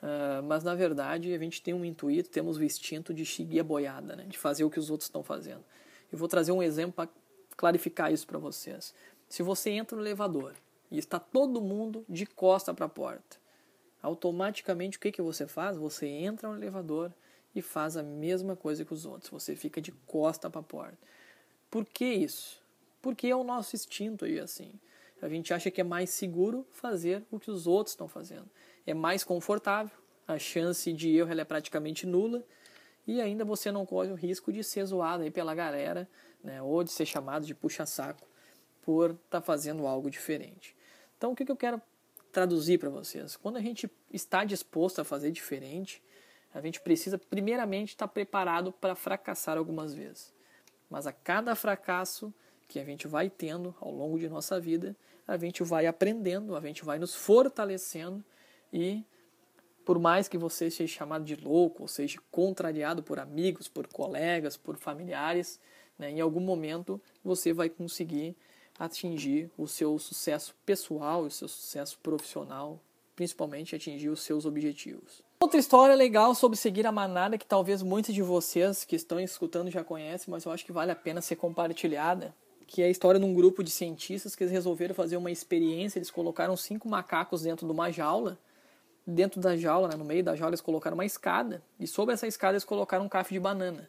uh, 0.01 0.43
mas 0.43 0.63
na 0.63 0.73
verdade 0.73 1.33
a 1.33 1.37
gente 1.37 1.61
tem 1.61 1.73
um 1.73 1.85
intuito, 1.85 2.29
temos 2.29 2.57
o 2.57 2.63
instinto 2.63 3.13
de 3.13 3.25
seguir 3.25 3.59
a 3.59 3.63
boiada, 3.63 4.15
né? 4.15 4.25
de 4.27 4.37
fazer 4.37 4.63
o 4.63 4.69
que 4.69 4.79
os 4.79 4.89
outros 4.89 5.07
estão 5.07 5.23
fazendo. 5.23 5.63
Eu 6.11 6.17
vou 6.17 6.27
trazer 6.27 6.51
um 6.51 6.63
exemplo 6.63 6.93
para 6.93 7.09
clarificar 7.55 8.11
isso 8.11 8.25
para 8.27 8.39
vocês. 8.39 8.93
Se 9.29 9.43
você 9.43 9.69
entra 9.69 9.95
no 9.95 10.03
elevador 10.03 10.55
e 10.91 10.97
está 10.97 11.19
todo 11.19 11.61
mundo 11.61 12.03
de 12.09 12.25
costa 12.25 12.73
para 12.73 12.85
a 12.85 12.89
porta, 12.89 13.37
automaticamente 14.05 14.97
o 14.97 14.99
que, 15.01 15.11
que 15.11 15.21
você 15.21 15.47
faz? 15.47 15.75
Você 15.77 16.07
entra 16.07 16.47
no 16.47 16.55
elevador 16.55 17.11
e 17.53 17.61
faz 17.61 17.97
a 17.97 18.03
mesma 18.03 18.55
coisa 18.55 18.85
que 18.85 18.93
os 18.93 19.05
outros. 19.05 19.29
Você 19.31 19.55
fica 19.55 19.81
de 19.81 19.91
costa 19.91 20.49
para 20.49 20.61
a 20.61 20.63
porta. 20.63 20.97
Por 21.69 21.85
que 21.85 22.05
isso? 22.05 22.61
Porque 23.01 23.27
é 23.27 23.35
o 23.35 23.43
nosso 23.43 23.75
instinto 23.75 24.25
aí 24.25 24.39
assim. 24.39 24.73
A 25.21 25.29
gente 25.29 25.53
acha 25.53 25.71
que 25.71 25.81
é 25.81 25.83
mais 25.83 26.09
seguro 26.09 26.67
fazer 26.71 27.23
o 27.31 27.39
que 27.39 27.49
os 27.49 27.65
outros 27.65 27.93
estão 27.93 28.07
fazendo. 28.07 28.49
É 28.85 28.93
mais 28.93 29.23
confortável, 29.23 29.97
a 30.27 30.37
chance 30.37 30.91
de 30.93 31.15
erro 31.15 31.39
é 31.39 31.43
praticamente 31.43 32.05
nula 32.05 32.43
e 33.07 33.21
ainda 33.21 33.43
você 33.45 33.71
não 33.71 33.85
corre 33.85 34.11
o 34.11 34.15
risco 34.15 34.51
de 34.51 34.63
ser 34.63 34.85
zoado 34.85 35.23
aí 35.23 35.31
pela 35.31 35.55
galera, 35.55 36.07
né, 36.43 36.61
ou 36.61 36.83
de 36.83 36.91
ser 36.91 37.05
chamado 37.05 37.45
de 37.45 37.55
puxa-saco 37.55 38.27
por 38.83 39.11
estar 39.11 39.39
tá 39.39 39.41
fazendo 39.41 39.87
algo 39.87 40.09
diferente. 40.09 40.75
Então, 41.17 41.31
o 41.31 41.35
que, 41.35 41.45
que 41.45 41.51
eu 41.51 41.55
quero 41.55 41.81
traduzir 42.35 42.77
para 42.77 42.89
vocês. 42.89 43.37
Quando 43.37 43.55
a 43.55 43.61
gente 43.61 43.89
está 44.11 44.43
disposto 44.43 44.99
a 44.99 45.05
fazer 45.05 45.31
diferente, 45.31 46.03
a 46.53 46.59
gente 46.59 46.81
precisa 46.81 47.17
primeiramente 47.17 47.91
estar 47.91 48.09
preparado 48.09 48.73
para 48.73 48.93
fracassar 48.93 49.57
algumas 49.57 49.93
vezes. 49.93 50.33
Mas 50.89 51.07
a 51.07 51.13
cada 51.13 51.55
fracasso 51.55 52.33
que 52.67 52.77
a 52.77 52.83
gente 52.83 53.07
vai 53.07 53.29
tendo 53.29 53.73
ao 53.79 53.89
longo 53.89 54.19
de 54.19 54.27
nossa 54.27 54.59
vida, 54.59 54.97
a 55.25 55.37
gente 55.37 55.63
vai 55.63 55.87
aprendendo, 55.87 56.57
a 56.57 56.59
gente 56.59 56.83
vai 56.83 56.99
nos 56.99 57.15
fortalecendo 57.15 58.21
e 58.71 59.05
por 59.85 59.97
mais 59.97 60.27
que 60.27 60.37
você 60.37 60.69
seja 60.69 60.93
chamado 60.93 61.23
de 61.23 61.37
louco, 61.37 61.83
ou 61.83 61.87
seja 61.87 62.19
contrariado 62.29 63.01
por 63.01 63.17
amigos, 63.17 63.69
por 63.69 63.87
colegas, 63.87 64.57
por 64.57 64.75
familiares, 64.75 65.57
né, 65.97 66.11
em 66.11 66.19
algum 66.19 66.41
momento 66.41 67.01
você 67.23 67.53
vai 67.53 67.69
conseguir 67.69 68.35
atingir 68.77 69.49
o 69.57 69.67
seu 69.67 69.97
sucesso 69.97 70.55
pessoal, 70.65 71.23
o 71.23 71.31
seu 71.31 71.47
sucesso 71.47 71.97
profissional, 72.01 72.79
principalmente 73.15 73.75
atingir 73.75 74.09
os 74.09 74.21
seus 74.21 74.45
objetivos. 74.45 75.23
Outra 75.39 75.59
história 75.59 75.95
legal 75.95 76.33
sobre 76.33 76.57
seguir 76.57 76.87
a 76.87 76.91
manada 76.91 77.37
que 77.37 77.45
talvez 77.45 77.81
muitos 77.81 78.13
de 78.13 78.21
vocês 78.21 78.83
que 78.83 78.95
estão 78.95 79.19
escutando 79.19 79.69
já 79.69 79.83
conhecem, 79.83 80.31
mas 80.31 80.45
eu 80.45 80.51
acho 80.51 80.65
que 80.65 80.71
vale 80.71 80.91
a 80.91 80.95
pena 80.95 81.21
ser 81.21 81.35
compartilhada, 81.35 82.35
que 82.65 82.81
é 82.81 82.85
a 82.85 82.89
história 82.89 83.19
de 83.19 83.25
um 83.25 83.33
grupo 83.33 83.63
de 83.63 83.69
cientistas 83.69 84.35
que 84.35 84.43
eles 84.43 84.51
resolveram 84.51 84.95
fazer 84.95 85.17
uma 85.17 85.31
experiência, 85.31 85.99
eles 85.99 86.09
colocaram 86.09 86.57
cinco 86.57 86.89
macacos 86.89 87.43
dentro 87.43 87.65
de 87.65 87.71
uma 87.71 87.91
jaula, 87.91 88.39
dentro 89.05 89.39
da 89.39 89.55
jaula, 89.55 89.87
né, 89.87 89.95
no 89.95 90.05
meio 90.05 90.23
da 90.23 90.35
jaula 90.35 90.51
eles 90.51 90.61
colocaram 90.61 90.95
uma 90.95 91.05
escada, 91.05 91.61
e 91.79 91.85
sobre 91.85 92.13
essa 92.13 92.25
escada 92.25 92.53
eles 92.53 92.65
colocaram 92.65 93.05
um 93.05 93.09
café 93.09 93.33
de 93.33 93.39
banana. 93.39 93.87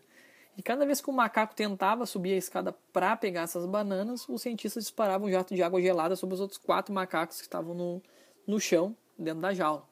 E 0.56 0.62
cada 0.62 0.86
vez 0.86 1.02
que 1.02 1.10
o 1.10 1.12
macaco 1.12 1.54
tentava 1.54 2.06
subir 2.06 2.32
a 2.32 2.36
escada 2.36 2.72
para 2.92 3.14
pegar 3.14 3.42
essas 3.42 3.66
bananas, 3.66 4.26
os 4.26 4.40
cientistas 4.40 4.84
disparavam 4.84 5.28
um 5.28 5.30
jato 5.30 5.54
de 5.54 5.62
água 5.62 5.80
gelada 5.80 6.16
sobre 6.16 6.34
os 6.34 6.40
outros 6.40 6.58
quatro 6.58 6.94
macacos 6.94 7.36
que 7.36 7.42
estavam 7.42 7.74
no, 7.74 8.02
no 8.46 8.58
chão, 8.58 8.96
dentro 9.18 9.40
da 9.42 9.52
jaula. 9.52 9.84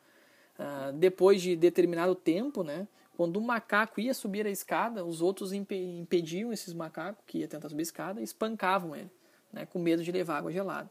Uh, 0.59 0.93
depois 0.95 1.43
de 1.43 1.55
determinado 1.55 2.15
tempo, 2.15 2.63
né, 2.63 2.89
quando 3.15 3.39
um 3.39 3.43
macaco 3.43 4.01
ia 4.01 4.15
subir 4.15 4.47
a 4.47 4.51
escada, 4.51 5.05
os 5.05 5.21
outros 5.21 5.53
impediam 5.53 6.51
esses 6.51 6.73
macacos 6.73 7.23
que 7.27 7.39
ia 7.39 7.49
tentar 7.49 7.69
subir 7.69 7.83
a 7.83 7.83
escada 7.83 8.21
e 8.21 8.25
espancavam 8.25 8.97
ele, 8.97 9.11
né, 9.53 9.67
com 9.67 9.79
medo 9.79 10.03
de 10.03 10.11
levar 10.11 10.39
água 10.39 10.51
gelada. 10.51 10.91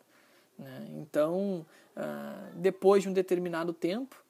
Né? 0.57 0.87
Então, 0.91 1.65
uh, 1.97 2.55
depois 2.55 3.01
de 3.01 3.09
um 3.09 3.13
determinado 3.13 3.73
tempo, 3.73 4.23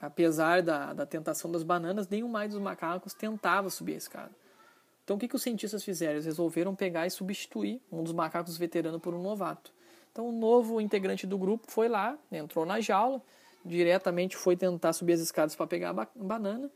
apesar 0.00 0.62
da, 0.62 0.92
da 0.92 1.04
tentação 1.04 1.50
das 1.50 1.64
bananas, 1.64 2.08
nenhum 2.08 2.28
mais 2.28 2.52
dos 2.52 2.62
macacos 2.62 3.12
tentava 3.12 3.68
subir 3.70 3.94
a 3.94 3.96
escada. 3.96 4.43
Então, 5.04 5.16
o 5.16 5.18
que, 5.18 5.28
que 5.28 5.36
os 5.36 5.42
cientistas 5.42 5.84
fizeram? 5.84 6.14
Eles 6.14 6.24
resolveram 6.24 6.74
pegar 6.74 7.06
e 7.06 7.10
substituir 7.10 7.80
um 7.92 8.02
dos 8.02 8.12
macacos 8.12 8.56
veteranos 8.56 9.00
por 9.00 9.14
um 9.14 9.22
novato. 9.22 9.70
Então, 10.10 10.28
o 10.28 10.32
novo 10.32 10.80
integrante 10.80 11.26
do 11.26 11.36
grupo 11.36 11.70
foi 11.70 11.88
lá, 11.88 12.16
entrou 12.32 12.64
na 12.64 12.80
jaula, 12.80 13.20
diretamente 13.64 14.36
foi 14.36 14.56
tentar 14.56 14.92
subir 14.92 15.12
as 15.12 15.20
escadas 15.20 15.54
para 15.54 15.66
pegar 15.66 15.90
a 15.90 16.08
banana, 16.14 16.70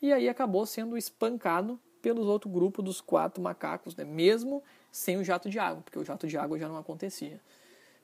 e 0.00 0.12
aí 0.12 0.28
acabou 0.28 0.64
sendo 0.64 0.96
espancado 0.96 1.78
pelos 2.00 2.26
outro 2.26 2.48
grupo 2.48 2.82
dos 2.82 3.00
quatro 3.00 3.42
macacos, 3.42 3.96
né? 3.96 4.04
mesmo 4.04 4.62
sem 4.92 5.16
o 5.16 5.24
jato 5.24 5.48
de 5.50 5.58
água, 5.58 5.82
porque 5.82 5.98
o 5.98 6.04
jato 6.04 6.26
de 6.26 6.36
água 6.38 6.58
já 6.58 6.68
não 6.68 6.76
acontecia. 6.76 7.40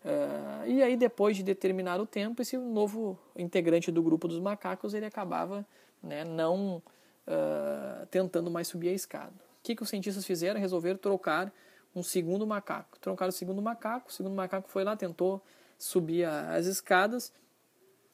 Uh, 0.03 0.67
e 0.67 0.83
aí, 0.83 0.97
depois 0.97 1.37
de 1.37 1.43
determinado 1.43 2.07
tempo, 2.07 2.41
esse 2.41 2.57
novo 2.57 3.19
integrante 3.37 3.93
do 3.93 4.03
grupo 4.03 4.27
dos 4.27 4.41
macacos 4.41 4.95
ele 4.95 5.05
acabava 5.05 5.65
né, 6.03 6.25
não 6.25 6.83
uh, 7.27 8.07
tentando 8.11 8.51
mais 8.51 8.67
subir 8.67 8.89
a 8.89 8.93
escada. 8.93 9.50
O 9.61 9.63
que, 9.63 9.77
que 9.77 9.83
os 9.83 9.89
cientistas 9.89 10.25
fizeram? 10.25 10.59
Resolveram 10.59 10.99
trocar 10.99 11.53
um 11.95 12.03
segundo 12.03 12.47
macaco. 12.47 12.99
Trocaram 12.99 13.29
o 13.29 13.33
segundo 13.33 13.61
macaco, 13.61 14.11
o 14.11 14.13
segundo 14.13 14.35
macaco 14.35 14.69
foi 14.69 14.85
lá, 14.85 14.97
tentou 14.97 15.43
subir 15.79 16.25
as 16.25 16.67
escadas, 16.67 17.33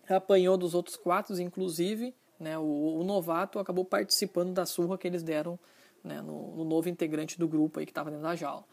apanhou 0.08 0.56
dos 0.56 0.74
outros 0.74 0.96
quatro, 0.96 1.40
inclusive 1.40 2.14
né, 2.38 2.58
o, 2.58 2.98
o, 3.00 3.04
novato 3.04 3.58
acabou 3.58 3.84
participando 3.84 4.52
da 4.52 4.66
surra 4.66 4.98
que 4.98 5.06
eles 5.06 5.22
deram 5.22 5.58
né, 6.02 6.20
no, 6.20 6.54
no, 6.56 6.64
novo 6.64 6.88
integrante 6.88 7.38
do 7.38 7.48
grupo 7.48 7.80
aí 7.80 7.86
que 7.86 7.90
estava 7.90 8.10
dentro 8.10 8.24
da 8.24 8.36
jaula. 8.36 8.64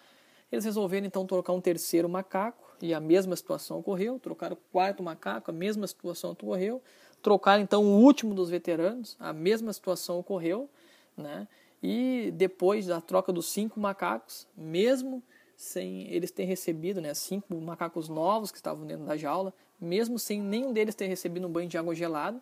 Eles 0.51 0.65
resolveram 0.65 1.07
então 1.07 1.25
trocar 1.25 1.53
um 1.53 1.61
terceiro 1.61 2.07
macaco 2.07 2.75
e 2.81 2.93
a 2.93 2.99
mesma 2.99 3.35
situação 3.35 3.79
ocorreu. 3.79 4.19
Trocaram 4.19 4.55
o 4.55 4.59
quarto 4.71 5.01
macaco, 5.01 5.49
a 5.49 5.53
mesma 5.53 5.87
situação 5.87 6.31
ocorreu. 6.31 6.81
Trocaram 7.23 7.63
então 7.63 7.83
o 7.83 8.01
último 8.01 8.35
dos 8.35 8.49
veteranos, 8.49 9.15
a 9.19 9.33
mesma 9.33 9.73
situação 9.73 10.19
ocorreu, 10.19 10.69
né? 11.17 11.47
E 11.83 12.31
depois 12.31 12.85
da 12.85 13.01
troca 13.01 13.33
dos 13.33 13.51
cinco 13.51 13.77
macacos, 13.77 14.47
mesmo 14.55 15.21
sem 15.57 16.07
eles 16.07 16.31
terem 16.31 16.49
recebido, 16.49 17.01
né, 17.01 17.13
cinco 17.13 17.53
macacos 17.55 18.07
novos 18.07 18.51
que 18.51 18.57
estavam 18.57 18.87
dentro 18.87 19.05
da 19.05 19.17
jaula, 19.17 19.53
mesmo 19.79 20.17
sem 20.17 20.41
nenhum 20.41 20.71
deles 20.71 20.95
ter 20.95 21.07
recebido 21.07 21.45
um 21.45 21.51
banho 21.51 21.67
de 21.67 21.77
água 21.77 21.93
gelada, 21.93 22.41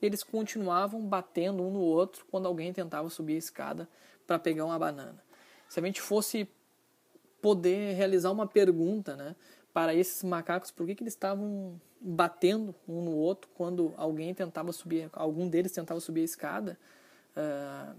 eles 0.00 0.22
continuavam 0.22 1.00
batendo 1.00 1.62
um 1.62 1.70
no 1.70 1.80
outro 1.80 2.26
quando 2.30 2.46
alguém 2.46 2.70
tentava 2.70 3.08
subir 3.08 3.34
a 3.36 3.38
escada 3.38 3.88
para 4.26 4.38
pegar 4.38 4.66
uma 4.66 4.78
banana. 4.78 5.24
Se 5.68 5.80
a 5.80 5.82
gente 5.82 6.02
fosse 6.02 6.46
poder 7.40 7.94
realizar 7.94 8.30
uma 8.30 8.46
pergunta, 8.46 9.16
né, 9.16 9.34
para 9.72 9.94
esses 9.94 10.22
macacos, 10.22 10.70
por 10.70 10.86
que, 10.86 10.94
que 10.94 11.02
eles 11.02 11.14
estavam 11.14 11.80
batendo 11.98 12.74
um 12.86 13.00
no 13.02 13.12
outro 13.12 13.48
quando 13.54 13.94
alguém 13.96 14.34
tentava 14.34 14.70
subir, 14.70 15.08
algum 15.14 15.48
deles 15.48 15.72
tentava 15.72 15.98
subir 15.98 16.20
a 16.20 16.24
escada, 16.24 16.78
uh, 17.36 17.96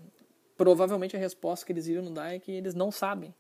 provavelmente 0.64 1.14
a 1.14 1.20
resposta 1.20 1.66
que 1.66 1.74
eles 1.74 1.88
iriam 1.88 2.14
dar 2.14 2.34
é 2.34 2.40
que 2.40 2.50
eles 2.50 2.74
não 2.74 2.90
sabem, 2.90 3.36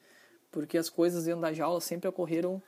porque 0.51 0.77
as 0.77 0.89
coisas 0.89 1.23
dentro 1.23 1.39
da 1.39 1.53
jaula 1.53 1.79
sempre 1.79 2.09
ocorreram 2.09 2.61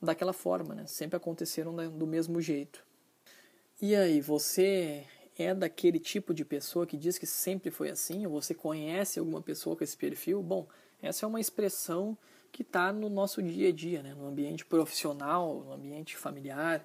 daquela 0.00 0.32
forma, 0.32 0.74
né? 0.74 0.86
sempre 0.86 1.18
aconteceram 1.18 1.76
do 1.90 2.06
mesmo 2.06 2.40
jeito. 2.40 2.82
E 3.82 3.94
aí, 3.94 4.22
você 4.22 5.04
é 5.38 5.52
daquele 5.52 5.98
tipo 5.98 6.32
de 6.32 6.42
pessoa 6.42 6.86
que 6.86 6.96
diz 6.96 7.18
que 7.18 7.26
sempre 7.26 7.70
foi 7.70 7.90
assim, 7.90 8.24
ou 8.24 8.32
você 8.32 8.54
conhece 8.54 9.18
alguma 9.18 9.42
pessoa 9.42 9.76
com 9.76 9.84
esse 9.84 9.94
perfil? 9.94 10.42
Bom, 10.42 10.66
essa 11.02 11.26
é 11.26 11.28
uma 11.28 11.38
expressão 11.38 12.16
que 12.50 12.62
está 12.62 12.90
no 12.90 13.10
nosso 13.10 13.42
dia 13.42 13.68
a 13.68 13.72
dia, 13.72 14.02
né? 14.02 14.14
no 14.14 14.26
ambiente 14.26 14.64
profissional, 14.64 15.62
no 15.66 15.72
ambiente 15.74 16.16
familiar, 16.16 16.82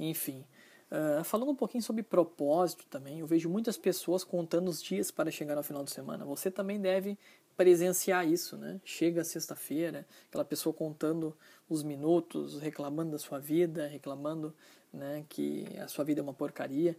enfim. 0.00 0.46
Uh, 0.92 1.24
falando 1.24 1.50
um 1.50 1.54
pouquinho 1.54 1.82
sobre 1.82 2.02
propósito 2.02 2.84
também, 2.86 3.20
eu 3.20 3.26
vejo 3.26 3.48
muitas 3.48 3.78
pessoas 3.78 4.22
contando 4.22 4.68
os 4.68 4.82
dias 4.82 5.10
para 5.10 5.30
chegar 5.30 5.56
ao 5.56 5.62
final 5.62 5.82
de 5.82 5.90
semana. 5.90 6.22
Você 6.26 6.50
também 6.50 6.78
deve 6.78 7.18
presenciar 7.56 8.28
isso, 8.28 8.58
né? 8.58 8.78
Chega 8.84 9.24
sexta-feira, 9.24 10.06
aquela 10.28 10.44
pessoa 10.44 10.74
contando 10.74 11.34
os 11.66 11.82
minutos, 11.82 12.60
reclamando 12.60 13.12
da 13.12 13.18
sua 13.18 13.38
vida, 13.38 13.86
reclamando 13.86 14.54
né, 14.92 15.24
que 15.30 15.66
a 15.78 15.88
sua 15.88 16.04
vida 16.04 16.20
é 16.20 16.22
uma 16.22 16.34
porcaria. 16.34 16.94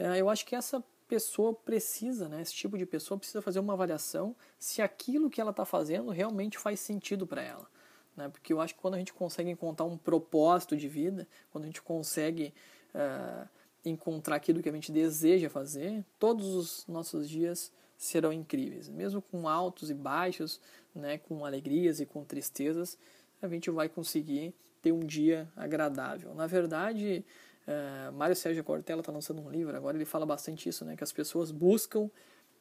Uh, 0.00 0.16
eu 0.16 0.28
acho 0.28 0.44
que 0.44 0.56
essa 0.56 0.82
pessoa 1.06 1.54
precisa, 1.54 2.28
né, 2.28 2.42
esse 2.42 2.52
tipo 2.52 2.76
de 2.76 2.84
pessoa 2.84 3.16
precisa 3.16 3.40
fazer 3.40 3.60
uma 3.60 3.74
avaliação 3.74 4.34
se 4.58 4.82
aquilo 4.82 5.30
que 5.30 5.40
ela 5.40 5.52
está 5.52 5.64
fazendo 5.64 6.10
realmente 6.10 6.58
faz 6.58 6.80
sentido 6.80 7.24
para 7.24 7.42
ela. 7.42 7.68
Né? 8.16 8.28
Porque 8.28 8.52
eu 8.52 8.60
acho 8.60 8.74
que 8.74 8.80
quando 8.80 8.94
a 8.94 8.98
gente 8.98 9.14
consegue 9.14 9.48
encontrar 9.48 9.86
um 9.86 9.96
propósito 9.96 10.76
de 10.76 10.88
vida, 10.88 11.26
quando 11.52 11.64
a 11.64 11.66
gente 11.68 11.80
consegue 11.80 12.52
uh, 12.94 13.48
encontrar 13.84 14.36
aquilo 14.36 14.62
que 14.62 14.68
a 14.68 14.72
gente 14.72 14.92
deseja 14.92 15.48
fazer, 15.48 16.04
todos 16.18 16.46
os 16.54 16.86
nossos 16.86 17.28
dias 17.28 17.72
serão 17.96 18.32
incríveis. 18.32 18.88
Mesmo 18.88 19.20
com 19.20 19.48
altos 19.48 19.90
e 19.90 19.94
baixos, 19.94 20.60
né, 20.94 21.18
com 21.18 21.44
alegrias 21.44 22.00
e 22.00 22.06
com 22.06 22.24
tristezas, 22.24 22.98
a 23.40 23.48
gente 23.48 23.70
vai 23.70 23.88
conseguir 23.88 24.54
ter 24.82 24.92
um 24.92 25.00
dia 25.00 25.48
agradável. 25.56 26.34
Na 26.34 26.46
verdade, 26.46 27.24
uh, 27.66 28.12
Mário 28.12 28.36
Sérgio 28.36 28.62
Cortella 28.62 29.00
está 29.00 29.12
lançando 29.12 29.42
um 29.42 29.50
livro, 29.50 29.76
agora 29.76 29.96
ele 29.96 30.04
fala 30.04 30.24
bastante 30.24 30.68
isso, 30.68 30.84
né, 30.84 30.96
que 30.96 31.04
as 31.04 31.12
pessoas 31.12 31.50
buscam 31.50 32.10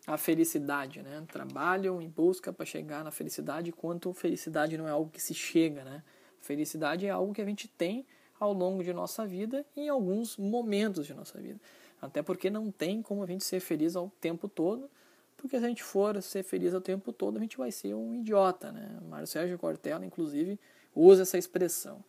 a 0.08 0.18
felicidade, 0.18 1.02
né? 1.02 1.22
Trabalham 1.28 2.02
em 2.02 2.08
busca 2.08 2.54
para 2.54 2.66
chegar 2.66 3.04
na 3.04 3.12
felicidade, 3.12 3.70
enquanto 3.70 4.14
felicidade 4.14 4.78
não 4.78 4.88
é 4.88 4.92
algo 4.92 5.12
que 5.12 5.22
se 5.22 5.34
chega, 5.34 5.84
né? 5.84 6.02
Felicidade 6.40 7.06
é 7.06 7.10
algo 7.10 7.34
que 7.34 7.42
a 7.42 7.46
gente 7.46 7.68
tem 7.68 8.06
ao 8.40 8.54
longo 8.54 8.84
de 8.84 8.94
nossa 8.94 9.26
vida 9.26 9.66
e 9.76 9.82
em 9.82 9.90
alguns 9.90 10.38
momentos 10.38 11.06
de 11.06 11.14
nossa 11.14 11.40
vida. 11.40 11.60
Até 12.02 12.22
porque 12.22 12.50
não 12.50 12.72
tem 12.72 13.02
como 13.02 13.24
a 13.24 13.26
gente 13.26 13.44
ser 13.44 13.60
feliz 13.60 13.96
ao 13.96 14.12
tempo 14.22 14.48
todo, 14.48 14.90
porque 15.36 15.60
se 15.60 15.66
a 15.66 15.68
gente 15.68 15.84
for 15.84 16.22
ser 16.22 16.44
feliz 16.44 16.74
ao 16.74 16.82
tempo 16.82 17.12
todo, 17.14 17.38
a 17.38 17.40
gente 17.40 17.58
vai 17.58 17.72
ser 17.72 17.94
um 17.94 18.16
idiota, 18.16 18.72
né? 18.72 19.00
Mário 19.08 19.28
Sérgio 19.28 19.58
Cortella, 19.58 20.06
inclusive, 20.06 20.60
usa 20.96 21.22
essa 21.22 21.38
expressão. 21.38 22.04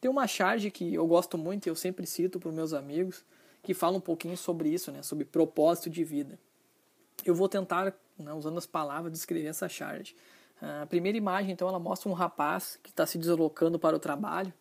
Tem 0.00 0.10
uma 0.10 0.26
charge 0.26 0.70
que 0.70 0.94
eu 0.94 1.06
gosto 1.06 1.36
muito 1.36 1.66
e 1.66 1.70
eu 1.70 1.74
sempre 1.74 2.06
cito 2.06 2.38
para 2.38 2.48
os 2.48 2.54
meus 2.54 2.72
amigos, 2.72 3.24
que 3.62 3.74
fala 3.74 3.96
um 3.96 4.00
pouquinho 4.00 4.36
sobre 4.36 4.68
isso, 4.68 4.92
né? 4.92 5.02
Sobre 5.02 5.24
propósito 5.24 5.90
de 5.90 6.04
vida. 6.04 6.38
Eu 7.24 7.34
vou 7.34 7.48
tentar, 7.48 7.92
né, 8.16 8.32
usando 8.32 8.58
as 8.58 8.66
palavras, 8.66 9.12
descrever 9.12 9.48
essa 9.48 9.68
charge. 9.68 10.14
A 10.60 10.86
primeira 10.86 11.18
imagem, 11.18 11.50
então, 11.52 11.68
ela 11.68 11.78
mostra 11.78 12.08
um 12.08 12.12
rapaz 12.12 12.78
que 12.82 12.90
está 12.90 13.04
se 13.06 13.18
deslocando 13.18 13.78
para 13.78 13.96
o 13.96 13.98
trabalho, 13.98 14.52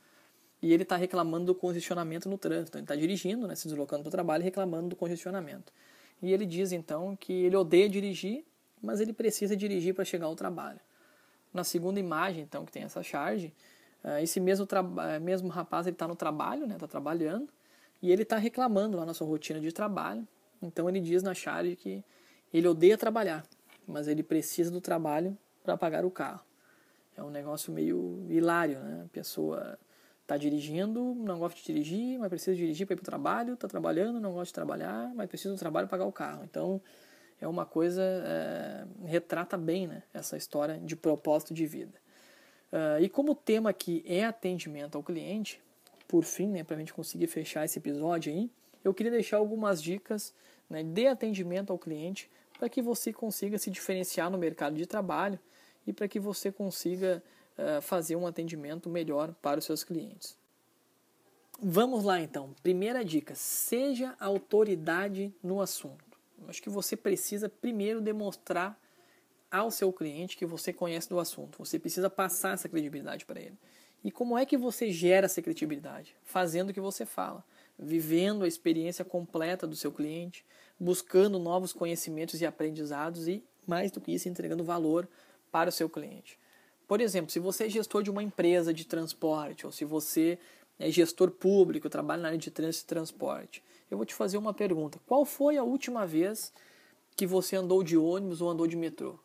e 0.62 0.74
ele 0.74 0.84
está 0.84 0.96
reclamando 0.96 1.46
do 1.46 1.56
congestionamento 1.56 2.30
no 2.30 2.38
trânsito. 2.38 2.78
Ele 2.78 2.84
está 2.84 2.96
dirigindo, 2.96 3.48
né, 3.48 3.56
se 3.56 3.68
deslocando 3.68 4.04
para 4.04 4.10
o 4.10 4.12
trabalho 4.12 4.42
e 4.42 4.46
reclamando 4.46 4.90
do 4.90 4.96
congestionamento. 4.96 5.72
E 6.22 6.34
ele 6.34 6.46
diz 6.46 6.72
então 6.72 7.16
que 7.16 7.32
ele 7.32 7.56
odeia 7.56 7.88
dirigir, 7.88 8.44
mas 8.82 9.00
ele 9.00 9.14
precisa 9.14 9.56
dirigir 9.56 9.94
para 9.94 10.04
chegar 10.04 10.26
ao 10.26 10.36
trabalho. 10.36 10.80
Na 11.54 11.64
segunda 11.64 12.00
imagem, 12.00 12.44
então, 12.44 12.66
que 12.66 12.72
tem 12.72 12.84
essa 12.84 13.04
charge, 13.04 13.54
eh, 14.04 14.24
esse 14.24 14.40
mesmo, 14.40 14.68
eh, 15.10 15.20
mesmo 15.20 15.48
rapaz 15.50 15.88
está 15.88 16.08
no 16.08 16.16
trabalho, 16.16 16.64
está 16.64 16.74
né, 16.74 16.80
tá 16.80 16.88
trabalhando, 16.88 17.50
e 18.02 18.12
ele 18.12 18.24
está 18.24 18.38
reclamando 18.38 18.98
lá 18.98 19.06
na 19.06 19.14
sua 19.14 19.28
rotina 19.28 19.60
de 19.60 19.72
trabalho. 19.72 20.28
Então 20.62 20.90
ele 20.90 21.00
diz 21.00 21.22
na 21.24 21.34
charge 21.34 21.76
que 21.76 22.04
ele 22.54 22.68
odeia 22.68 22.98
trabalhar, 22.98 23.46
mas 23.88 24.08
ele 24.08 24.24
precisa 24.24 24.72
do 24.72 24.82
trabalho 24.82 25.38
para 25.64 25.78
pagar 25.78 26.06
o 26.06 26.12
carro. 26.12 26.42
É 27.16 27.24
um 27.24 27.30
negócio 27.30 27.74
meio 27.74 28.26
hilário, 28.30 28.80
né? 28.80 29.04
A 29.06 29.10
pessoa 29.10 29.78
Está 30.28 30.36
dirigindo, 30.36 31.16
não 31.16 31.40
gosta 31.40 31.58
de 31.58 31.66
dirigir, 31.66 32.20
mas 32.20 32.28
precisa 32.28 32.54
dirigir 32.54 32.86
para 32.86 32.96
ir 32.96 32.98
para 32.98 33.04
o 33.04 33.06
trabalho, 33.06 33.54
está 33.54 33.66
trabalhando, 33.66 34.20
não 34.20 34.34
gosta 34.34 34.48
de 34.48 34.54
trabalhar, 34.56 35.10
mas 35.16 35.26
precisa 35.30 35.54
do 35.54 35.58
trabalho 35.58 35.88
pagar 35.88 36.04
o 36.04 36.12
carro. 36.12 36.44
Então, 36.44 36.82
é 37.40 37.48
uma 37.48 37.66
coisa, 37.66 38.02
é, 38.04 38.86
retrata 39.06 39.58
bem 39.58 39.88
né, 39.88 40.04
essa 40.14 40.36
história 40.36 40.80
de 40.80 40.98
propósito 40.98 41.54
de 41.54 41.66
vida. 41.66 41.94
Uh, 42.74 43.02
e 43.02 43.08
como 43.08 43.32
o 43.32 43.36
tema 43.36 43.70
aqui 43.70 44.04
é 44.06 44.26
atendimento 44.26 44.98
ao 44.98 45.02
cliente, 45.02 45.62
por 46.10 46.26
fim, 46.26 46.48
né, 46.48 46.62
para 46.62 46.76
a 46.76 46.80
gente 46.80 46.94
conseguir 46.94 47.28
fechar 47.28 47.64
esse 47.64 47.80
episódio 47.80 48.34
aí, 48.34 48.52
eu 48.84 48.94
queria 48.94 49.14
deixar 49.14 49.38
algumas 49.38 49.82
dicas 49.82 50.34
né, 50.70 50.84
de 50.84 51.08
atendimento 51.08 51.72
ao 51.72 51.80
cliente 51.80 52.30
para 52.60 52.68
que 52.68 52.82
você 52.82 53.14
consiga 53.14 53.58
se 53.58 53.72
diferenciar 53.72 54.30
no 54.30 54.38
mercado 54.38 54.76
de 54.76 54.86
trabalho 54.86 55.40
e 55.86 55.94
para 55.94 56.06
que 56.06 56.20
você 56.20 56.52
consiga 56.52 57.24
eh, 57.58 57.82
fazer 57.82 58.16
um 58.16 58.28
atendimento 58.28 58.90
melhor 58.90 59.34
para 59.42 59.60
os 59.60 59.66
seus 59.66 59.84
clientes. 59.84 60.38
Vamos 61.60 62.04
lá 62.04 62.20
então. 62.20 62.54
Primeira 62.62 63.04
dica: 63.04 63.34
seja 63.36 64.16
autoridade 64.20 65.34
no 65.42 65.60
assunto. 65.60 66.06
Acho 66.48 66.62
que 66.62 66.70
você 66.70 66.96
precisa 66.96 67.50
primeiro 67.50 68.00
demonstrar 68.00 68.80
ao 69.50 69.72
seu 69.72 69.92
cliente 69.92 70.38
que 70.38 70.46
você 70.46 70.72
conhece 70.72 71.10
do 71.10 71.20
assunto. 71.20 71.58
Você 71.58 71.80
precisa 71.80 72.10
passar 72.10 72.54
essa 72.54 72.70
credibilidade 72.70 73.26
para 73.26 73.40
ele. 73.40 73.58
E 74.04 74.12
como 74.12 74.38
é 74.38 74.46
que 74.46 74.58
você 74.58 74.92
gera 74.92 75.26
essa 75.26 75.42
credibilidade? 75.42 76.16
Fazendo 76.24 76.70
o 76.70 76.74
que 76.74 76.80
você 76.80 77.06
fala, 77.06 77.44
vivendo 77.78 78.44
a 78.44 78.48
experiência 78.48 79.04
completa 79.04 79.66
do 79.66 79.76
seu 79.76 79.92
cliente, 79.92 80.46
buscando 80.80 81.40
novos 81.40 81.74
conhecimentos 81.74 82.40
e 82.40 82.46
aprendizados 82.46 83.28
e, 83.28 83.44
mais 83.66 83.90
do 83.90 84.00
que 84.00 84.12
isso, 84.12 84.30
entregando 84.30 84.64
valor 84.64 85.10
para 85.52 85.70
o 85.70 85.74
seu 85.74 85.90
cliente. 85.90 86.38
Por 86.88 87.02
exemplo, 87.02 87.30
se 87.30 87.40
você 87.40 87.66
é 87.66 87.70
gestor 87.70 88.02
de 88.02 88.10
uma 88.10 88.24
empresa 88.24 88.74
de 88.74 88.86
transporte 88.86 89.66
ou 89.66 89.72
se 89.72 89.84
você 89.84 90.40
é 90.80 90.90
gestor 90.90 91.32
público, 91.32 91.90
trabalha 91.90 92.22
na 92.22 92.28
área 92.30 92.38
de 92.38 92.50
trânsito 92.50 92.86
e 92.86 92.88
transporte, 92.88 93.64
eu 93.92 93.98
vou 93.98 94.06
te 94.06 94.14
fazer 94.14 94.38
uma 94.38 94.54
pergunta. 94.54 95.00
Qual 95.06 95.26
foi 95.26 95.58
a 95.58 95.64
última 95.64 96.06
vez 96.06 96.54
que 97.16 97.26
você 97.26 97.56
andou 97.56 97.84
de 97.84 97.98
ônibus 97.98 98.42
ou 98.42 98.50
andou 98.50 98.68
de 98.68 98.78
metrô? 98.78 99.20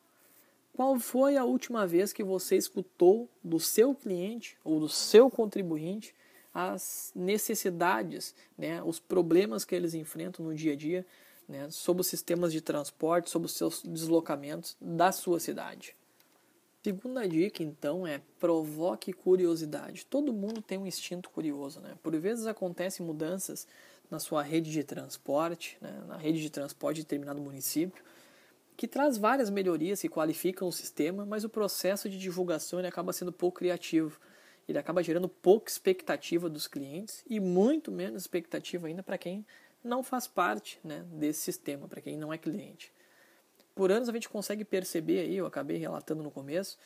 Qual 0.74 0.98
foi 0.98 1.36
a 1.36 1.44
última 1.44 1.86
vez 1.86 2.12
que 2.12 2.24
você 2.24 2.56
escutou 2.56 3.28
do 3.44 3.60
seu 3.60 3.94
cliente 3.94 4.56
ou 4.64 4.80
do 4.80 4.88
seu 4.88 5.30
contribuinte 5.30 6.14
as 6.54 7.12
necessidades, 7.14 8.34
né, 8.58 8.82
os 8.82 8.98
problemas 8.98 9.64
que 9.64 9.74
eles 9.74 9.94
enfrentam 9.94 10.44
no 10.44 10.54
dia 10.54 10.72
a 10.72 10.76
dia, 10.76 11.06
né, 11.48 11.70
sobre 11.70 12.00
os 12.00 12.06
sistemas 12.06 12.52
de 12.52 12.60
transporte, 12.60 13.30
sobre 13.30 13.46
os 13.46 13.52
seus 13.52 13.82
deslocamentos 13.82 14.76
da 14.80 15.12
sua 15.12 15.38
cidade? 15.38 15.94
Segunda 16.82 17.28
dica, 17.28 17.62
então, 17.62 18.04
é 18.04 18.20
provoque 18.40 19.12
curiosidade. 19.12 20.04
Todo 20.04 20.32
mundo 20.32 20.60
tem 20.60 20.78
um 20.78 20.86
instinto 20.86 21.30
curioso, 21.30 21.80
né? 21.80 21.96
Por 22.02 22.16
vezes 22.16 22.44
acontecem 22.44 23.06
mudanças 23.06 23.68
na 24.10 24.18
sua 24.18 24.42
rede 24.42 24.70
de 24.72 24.82
transporte, 24.82 25.78
né, 25.80 26.02
na 26.08 26.16
rede 26.16 26.42
de 26.42 26.50
transporte 26.50 26.96
de 26.96 27.02
determinado 27.02 27.40
município, 27.40 28.04
que 28.76 28.88
traz 28.88 29.16
várias 29.16 29.48
melhorias 29.48 30.00
que 30.00 30.08
qualificam 30.08 30.66
o 30.66 30.72
sistema, 30.72 31.24
mas 31.24 31.44
o 31.44 31.48
processo 31.48 32.10
de 32.10 32.18
divulgação 32.18 32.80
ele 32.80 32.88
acaba 32.88 33.12
sendo 33.12 33.32
pouco 33.32 33.58
criativo. 33.58 34.20
Ele 34.68 34.78
acaba 34.78 35.04
gerando 35.04 35.28
pouca 35.28 35.70
expectativa 35.70 36.48
dos 36.48 36.66
clientes 36.66 37.24
e 37.30 37.38
muito 37.38 37.92
menos 37.92 38.22
expectativa 38.22 38.88
ainda 38.88 39.04
para 39.04 39.16
quem 39.16 39.46
não 39.84 40.02
faz 40.02 40.26
parte 40.26 40.80
né, 40.82 41.04
desse 41.12 41.42
sistema, 41.42 41.86
para 41.86 42.00
quem 42.00 42.16
não 42.16 42.32
é 42.32 42.38
cliente. 42.38 42.92
Por 43.74 43.90
anos 43.90 44.08
a 44.08 44.12
gente 44.12 44.28
consegue 44.28 44.64
perceber 44.64 45.20
aí, 45.20 45.36
eu 45.36 45.46
acabei 45.46 45.76
relatando 45.76 46.22
no 46.22 46.30
começo, 46.30 46.78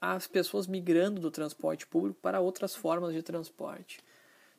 as 0.00 0.26
pessoas 0.26 0.66
migrando 0.66 1.20
do 1.20 1.30
transporte 1.30 1.86
público 1.86 2.18
para 2.20 2.40
outras 2.40 2.74
formas 2.74 3.12
de 3.12 3.22
transporte. 3.22 4.00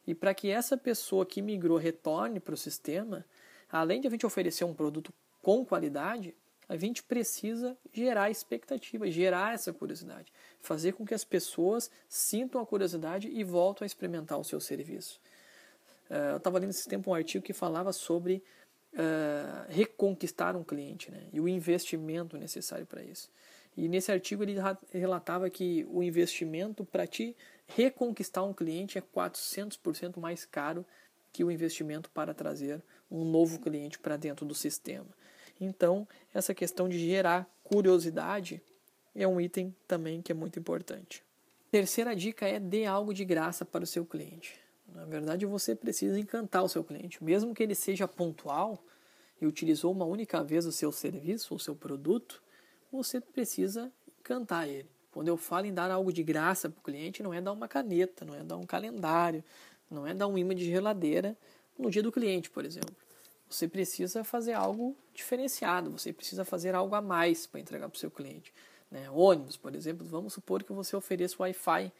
E 0.05 0.13
para 0.13 0.33
que 0.33 0.49
essa 0.49 0.75
pessoa 0.75 1.25
que 1.25 1.41
migrou 1.41 1.77
retorne 1.77 2.39
para 2.39 2.53
o 2.53 2.57
sistema, 2.57 3.25
além 3.71 4.01
de 4.01 4.07
a 4.07 4.11
gente 4.11 4.25
oferecer 4.25 4.65
um 4.65 4.73
produto 4.73 5.13
com 5.41 5.65
qualidade, 5.65 6.35
a 6.67 6.75
gente 6.75 7.01
precisa 7.01 7.75
gerar 7.91 8.29
expectativa, 8.29 9.09
gerar 9.09 9.55
essa 9.55 9.73
curiosidade, 9.73 10.31
fazer 10.61 10.91
com 10.91 11.05
que 11.05 11.15
as 11.15 11.23
pessoas 11.23 11.89
sintam 12.07 12.61
a 12.61 12.65
curiosidade 12.65 13.27
e 13.27 13.43
voltem 13.43 13.85
a 13.85 13.87
experimentar 13.87 14.39
o 14.39 14.43
seu 14.43 14.59
serviço. 14.59 15.19
Uh, 16.09 16.31
eu 16.31 16.37
estava 16.37 16.59
lendo 16.59 16.71
esse 16.71 16.87
tempo 16.87 17.09
um 17.09 17.13
artigo 17.13 17.43
que 17.43 17.53
falava 17.53 17.91
sobre 17.91 18.43
uh, 18.93 19.65
reconquistar 19.69 20.55
um 20.55 20.63
cliente 20.63 21.11
né, 21.11 21.23
e 21.31 21.39
o 21.39 21.47
investimento 21.47 22.37
necessário 22.37 22.85
para 22.85 23.03
isso. 23.03 23.29
E 23.77 23.87
nesse 23.87 24.11
artigo 24.11 24.43
ele 24.43 24.57
relatava 24.91 25.49
que 25.49 25.85
o 25.89 26.03
investimento 26.03 26.83
para 26.83 27.07
ti 27.07 27.35
reconquistar 27.67 28.43
um 28.43 28.53
cliente 28.53 28.97
é 28.97 29.01
400% 29.01 30.19
mais 30.19 30.43
caro 30.43 30.85
que 31.31 31.43
o 31.43 31.51
investimento 31.51 32.09
para 32.09 32.33
trazer 32.33 32.81
um 33.09 33.23
novo 33.23 33.59
cliente 33.59 33.99
para 33.99 34.17
dentro 34.17 34.45
do 34.45 34.55
sistema. 34.55 35.07
Então, 35.61 36.07
essa 36.33 36.53
questão 36.53 36.89
de 36.89 36.97
gerar 36.97 37.47
curiosidade 37.63 38.61
é 39.15 39.27
um 39.27 39.39
item 39.39 39.75
também 39.87 40.21
que 40.21 40.31
é 40.31 40.35
muito 40.35 40.59
importante. 40.59 41.23
Terceira 41.71 42.15
dica 42.15 42.47
é 42.47 42.59
dê 42.59 42.85
algo 42.85 43.13
de 43.13 43.23
graça 43.23 43.63
para 43.63 43.83
o 43.83 43.87
seu 43.87 44.05
cliente. 44.05 44.59
Na 44.93 45.05
verdade, 45.05 45.45
você 45.45 45.75
precisa 45.75 46.19
encantar 46.19 46.63
o 46.63 46.69
seu 46.69 46.83
cliente, 46.83 47.23
mesmo 47.23 47.53
que 47.53 47.63
ele 47.63 47.75
seja 47.75 48.07
pontual 48.07 48.83
e 49.41 49.45
utilizou 49.45 49.91
uma 49.91 50.05
única 50.05 50.43
vez 50.43 50.65
o 50.65 50.71
seu 50.71 50.91
serviço 50.91 51.53
ou 51.53 51.59
seu 51.59 51.75
produto, 51.75 52.41
você 52.91 53.21
precisa 53.21 53.91
encantar 54.19 54.67
ele. 54.67 54.89
Quando 55.11 55.27
eu 55.27 55.37
falo 55.37 55.65
em 55.65 55.73
dar 55.73 55.89
algo 55.89 56.13
de 56.13 56.23
graça 56.23 56.69
para 56.69 56.79
o 56.79 56.83
cliente, 56.83 57.23
não 57.23 57.33
é 57.33 57.41
dar 57.41 57.51
uma 57.51 57.67
caneta, 57.67 58.25
não 58.25 58.35
é 58.35 58.43
dar 58.43 58.57
um 58.57 58.65
calendário, 58.65 59.43
não 59.89 60.05
é 60.05 60.13
dar 60.13 60.27
um 60.27 60.37
imã 60.37 60.53
de 60.53 60.65
geladeira 60.65 61.35
no 61.77 61.89
dia 61.89 62.03
do 62.03 62.11
cliente, 62.11 62.49
por 62.49 62.65
exemplo. 62.65 62.95
Você 63.49 63.67
precisa 63.67 64.23
fazer 64.23 64.53
algo 64.53 64.95
diferenciado, 65.13 65.89
você 65.89 66.13
precisa 66.13 66.45
fazer 66.45 66.75
algo 66.75 66.93
a 66.93 67.01
mais 67.01 67.47
para 67.47 67.59
entregar 67.59 67.89
para 67.89 67.97
o 67.97 67.99
seu 67.99 68.11
cliente. 68.11 68.53
Né? 68.91 69.09
Ônibus, 69.09 69.57
por 69.57 69.73
exemplo, 69.75 70.05
vamos 70.05 70.33
supor 70.33 70.63
que 70.63 70.71
você 70.71 70.95
ofereça 70.95 71.35
Wi-Fi 71.39 71.91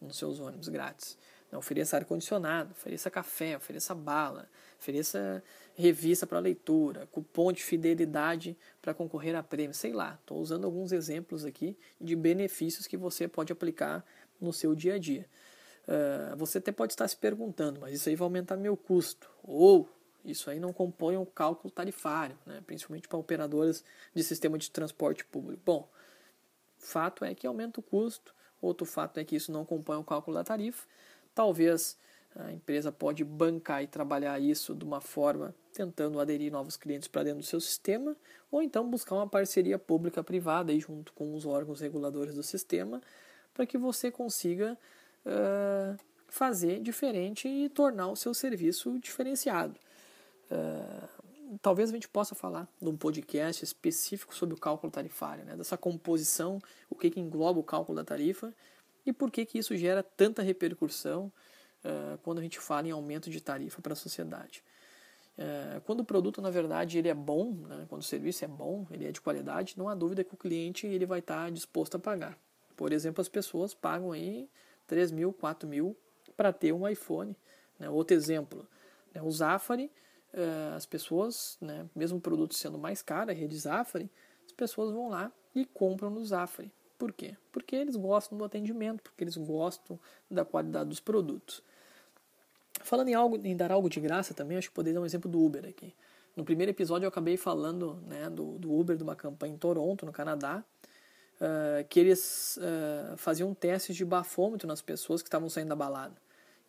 nos 0.00 0.18
seus 0.18 0.38
ônibus 0.38 0.68
grátis. 0.68 1.16
Não 1.50 1.60
ofereça 1.60 1.96
ar-condicionado, 1.96 2.72
ofereça 2.72 3.10
café, 3.10 3.56
ofereça 3.56 3.94
bala, 3.94 4.48
ofereça 4.78 5.42
revista 5.74 6.26
para 6.26 6.38
leitura, 6.38 7.06
cupom 7.06 7.52
de 7.52 7.62
fidelidade 7.62 8.56
para 8.82 8.92
concorrer 8.92 9.34
a 9.34 9.42
prêmio, 9.42 9.74
sei 9.74 9.92
lá. 9.92 10.18
Estou 10.20 10.38
usando 10.38 10.64
alguns 10.64 10.92
exemplos 10.92 11.44
aqui 11.44 11.76
de 12.00 12.14
benefícios 12.14 12.86
que 12.86 12.96
você 12.96 13.26
pode 13.26 13.52
aplicar 13.52 14.04
no 14.40 14.52
seu 14.52 14.74
dia 14.74 14.94
a 14.94 14.98
dia. 14.98 15.26
Uh, 15.88 16.36
você 16.36 16.58
até 16.58 16.70
pode 16.70 16.92
estar 16.92 17.08
se 17.08 17.16
perguntando, 17.16 17.80
mas 17.80 17.94
isso 17.94 18.08
aí 18.08 18.14
vai 18.14 18.26
aumentar 18.26 18.56
meu 18.56 18.76
custo. 18.76 19.30
Ou 19.42 19.88
isso 20.24 20.50
aí 20.50 20.60
não 20.60 20.72
compõe 20.72 21.16
um 21.16 21.24
cálculo 21.24 21.70
tarifário, 21.70 22.36
né? 22.44 22.62
principalmente 22.66 23.08
para 23.08 23.18
operadoras 23.18 23.82
de 24.14 24.22
sistema 24.22 24.58
de 24.58 24.70
transporte 24.70 25.24
público. 25.24 25.62
Bom, 25.64 25.88
fato 26.76 27.24
é 27.24 27.34
que 27.34 27.46
aumenta 27.46 27.80
o 27.80 27.82
custo, 27.82 28.34
outro 28.60 28.84
fato 28.84 29.18
é 29.18 29.24
que 29.24 29.36
isso 29.36 29.50
não 29.50 29.64
compõe 29.64 29.96
o 29.96 30.04
cálculo 30.04 30.36
da 30.36 30.44
tarifa, 30.44 30.86
Talvez 31.38 31.96
a 32.34 32.50
empresa 32.50 32.90
pode 32.90 33.22
bancar 33.22 33.80
e 33.80 33.86
trabalhar 33.86 34.40
isso 34.40 34.74
de 34.74 34.84
uma 34.84 35.00
forma 35.00 35.54
tentando 35.72 36.18
aderir 36.18 36.50
novos 36.50 36.76
clientes 36.76 37.06
para 37.06 37.22
dentro 37.22 37.38
do 37.38 37.46
seu 37.46 37.60
sistema, 37.60 38.16
ou 38.50 38.60
então 38.60 38.90
buscar 38.90 39.14
uma 39.14 39.28
parceria 39.28 39.78
pública-privada 39.78 40.76
junto 40.80 41.12
com 41.12 41.36
os 41.36 41.46
órgãos 41.46 41.78
reguladores 41.80 42.34
do 42.34 42.42
sistema, 42.42 43.00
para 43.54 43.64
que 43.64 43.78
você 43.78 44.10
consiga 44.10 44.76
uh, 45.24 45.96
fazer 46.26 46.80
diferente 46.80 47.46
e 47.46 47.68
tornar 47.68 48.08
o 48.08 48.16
seu 48.16 48.34
serviço 48.34 48.98
diferenciado. 48.98 49.78
Uh, 50.50 51.58
talvez 51.62 51.90
a 51.90 51.92
gente 51.92 52.08
possa 52.08 52.34
falar 52.34 52.66
num 52.80 52.96
podcast 52.96 53.64
específico 53.64 54.34
sobre 54.34 54.56
o 54.56 54.58
cálculo 54.58 54.90
tarifário, 54.90 55.44
né? 55.44 55.54
dessa 55.54 55.76
composição, 55.76 56.60
o 56.90 56.96
que, 56.96 57.10
que 57.10 57.20
engloba 57.20 57.60
o 57.60 57.62
cálculo 57.62 57.94
da 57.94 58.04
tarifa 58.04 58.52
e 59.04 59.12
por 59.12 59.30
que, 59.30 59.44
que 59.44 59.58
isso 59.58 59.76
gera 59.76 60.02
tanta 60.02 60.42
repercussão 60.42 61.32
uh, 61.84 62.18
quando 62.22 62.38
a 62.38 62.42
gente 62.42 62.58
fala 62.58 62.88
em 62.88 62.90
aumento 62.90 63.30
de 63.30 63.40
tarifa 63.40 63.80
para 63.80 63.92
a 63.92 63.96
sociedade. 63.96 64.62
Uh, 65.38 65.80
quando 65.82 66.00
o 66.00 66.04
produto, 66.04 66.42
na 66.42 66.50
verdade, 66.50 66.98
ele 66.98 67.08
é 67.08 67.14
bom, 67.14 67.52
né, 67.52 67.86
quando 67.88 68.02
o 68.02 68.04
serviço 68.04 68.44
é 68.44 68.48
bom, 68.48 68.86
ele 68.90 69.06
é 69.06 69.12
de 69.12 69.20
qualidade, 69.20 69.78
não 69.78 69.88
há 69.88 69.94
dúvida 69.94 70.24
que 70.24 70.34
o 70.34 70.36
cliente 70.36 70.86
ele 70.86 71.06
vai 71.06 71.20
estar 71.20 71.44
tá 71.44 71.50
disposto 71.50 71.96
a 71.96 71.98
pagar. 71.98 72.36
Por 72.76 72.92
exemplo, 72.92 73.20
as 73.20 73.28
pessoas 73.28 73.72
pagam 73.72 74.12
aí 74.12 74.48
3 74.86 75.12
mil, 75.12 75.32
4 75.32 75.68
mil 75.68 75.96
para 76.36 76.52
ter 76.52 76.72
um 76.72 76.88
iPhone. 76.88 77.36
Né? 77.78 77.88
Outro 77.88 78.16
exemplo, 78.16 78.66
né, 79.14 79.22
o 79.22 79.30
Zafari, 79.30 79.90
uh, 80.34 80.74
as 80.74 80.86
pessoas, 80.86 81.56
né, 81.60 81.88
mesmo 81.94 82.18
o 82.18 82.20
produto 82.20 82.54
sendo 82.54 82.78
mais 82.78 83.00
caro, 83.00 83.30
a 83.30 83.34
rede 83.34 83.56
Zafari, 83.56 84.10
as 84.44 84.52
pessoas 84.52 84.92
vão 84.92 85.08
lá 85.08 85.30
e 85.54 85.64
compram 85.64 86.10
no 86.10 86.24
Zafari. 86.24 86.72
Por 86.98 87.12
quê? 87.12 87.36
Porque 87.52 87.76
eles 87.76 87.94
gostam 87.94 88.36
do 88.36 88.44
atendimento, 88.44 89.02
porque 89.02 89.22
eles 89.22 89.36
gostam 89.36 89.98
da 90.28 90.44
qualidade 90.44 90.88
dos 90.88 90.98
produtos. 90.98 91.62
Falando 92.82 93.08
em, 93.08 93.14
algo, 93.14 93.40
em 93.44 93.56
dar 93.56 93.70
algo 93.70 93.88
de 93.88 94.00
graça 94.00 94.34
também, 94.34 94.58
acho 94.58 94.68
que 94.68 94.74
poderia 94.74 94.94
dar 94.94 95.02
um 95.02 95.06
exemplo 95.06 95.30
do 95.30 95.40
Uber 95.40 95.64
aqui. 95.64 95.94
No 96.36 96.44
primeiro 96.44 96.70
episódio 96.70 97.04
eu 97.04 97.08
acabei 97.08 97.36
falando 97.36 98.02
né, 98.06 98.28
do, 98.28 98.58
do 98.58 98.72
Uber, 98.72 98.96
de 98.96 99.02
uma 99.02 99.16
campanha 99.16 99.54
em 99.54 99.56
Toronto, 99.56 100.04
no 100.04 100.12
Canadá, 100.12 100.62
uh, 101.40 101.86
que 101.88 101.98
eles 102.00 102.58
uh, 102.58 103.16
faziam 103.16 103.54
testes 103.54 103.96
de 103.96 104.04
bafômetro 104.04 104.66
nas 104.66 104.82
pessoas 104.82 105.22
que 105.22 105.28
estavam 105.28 105.48
saindo 105.48 105.68
da 105.68 105.76
balada. 105.76 106.14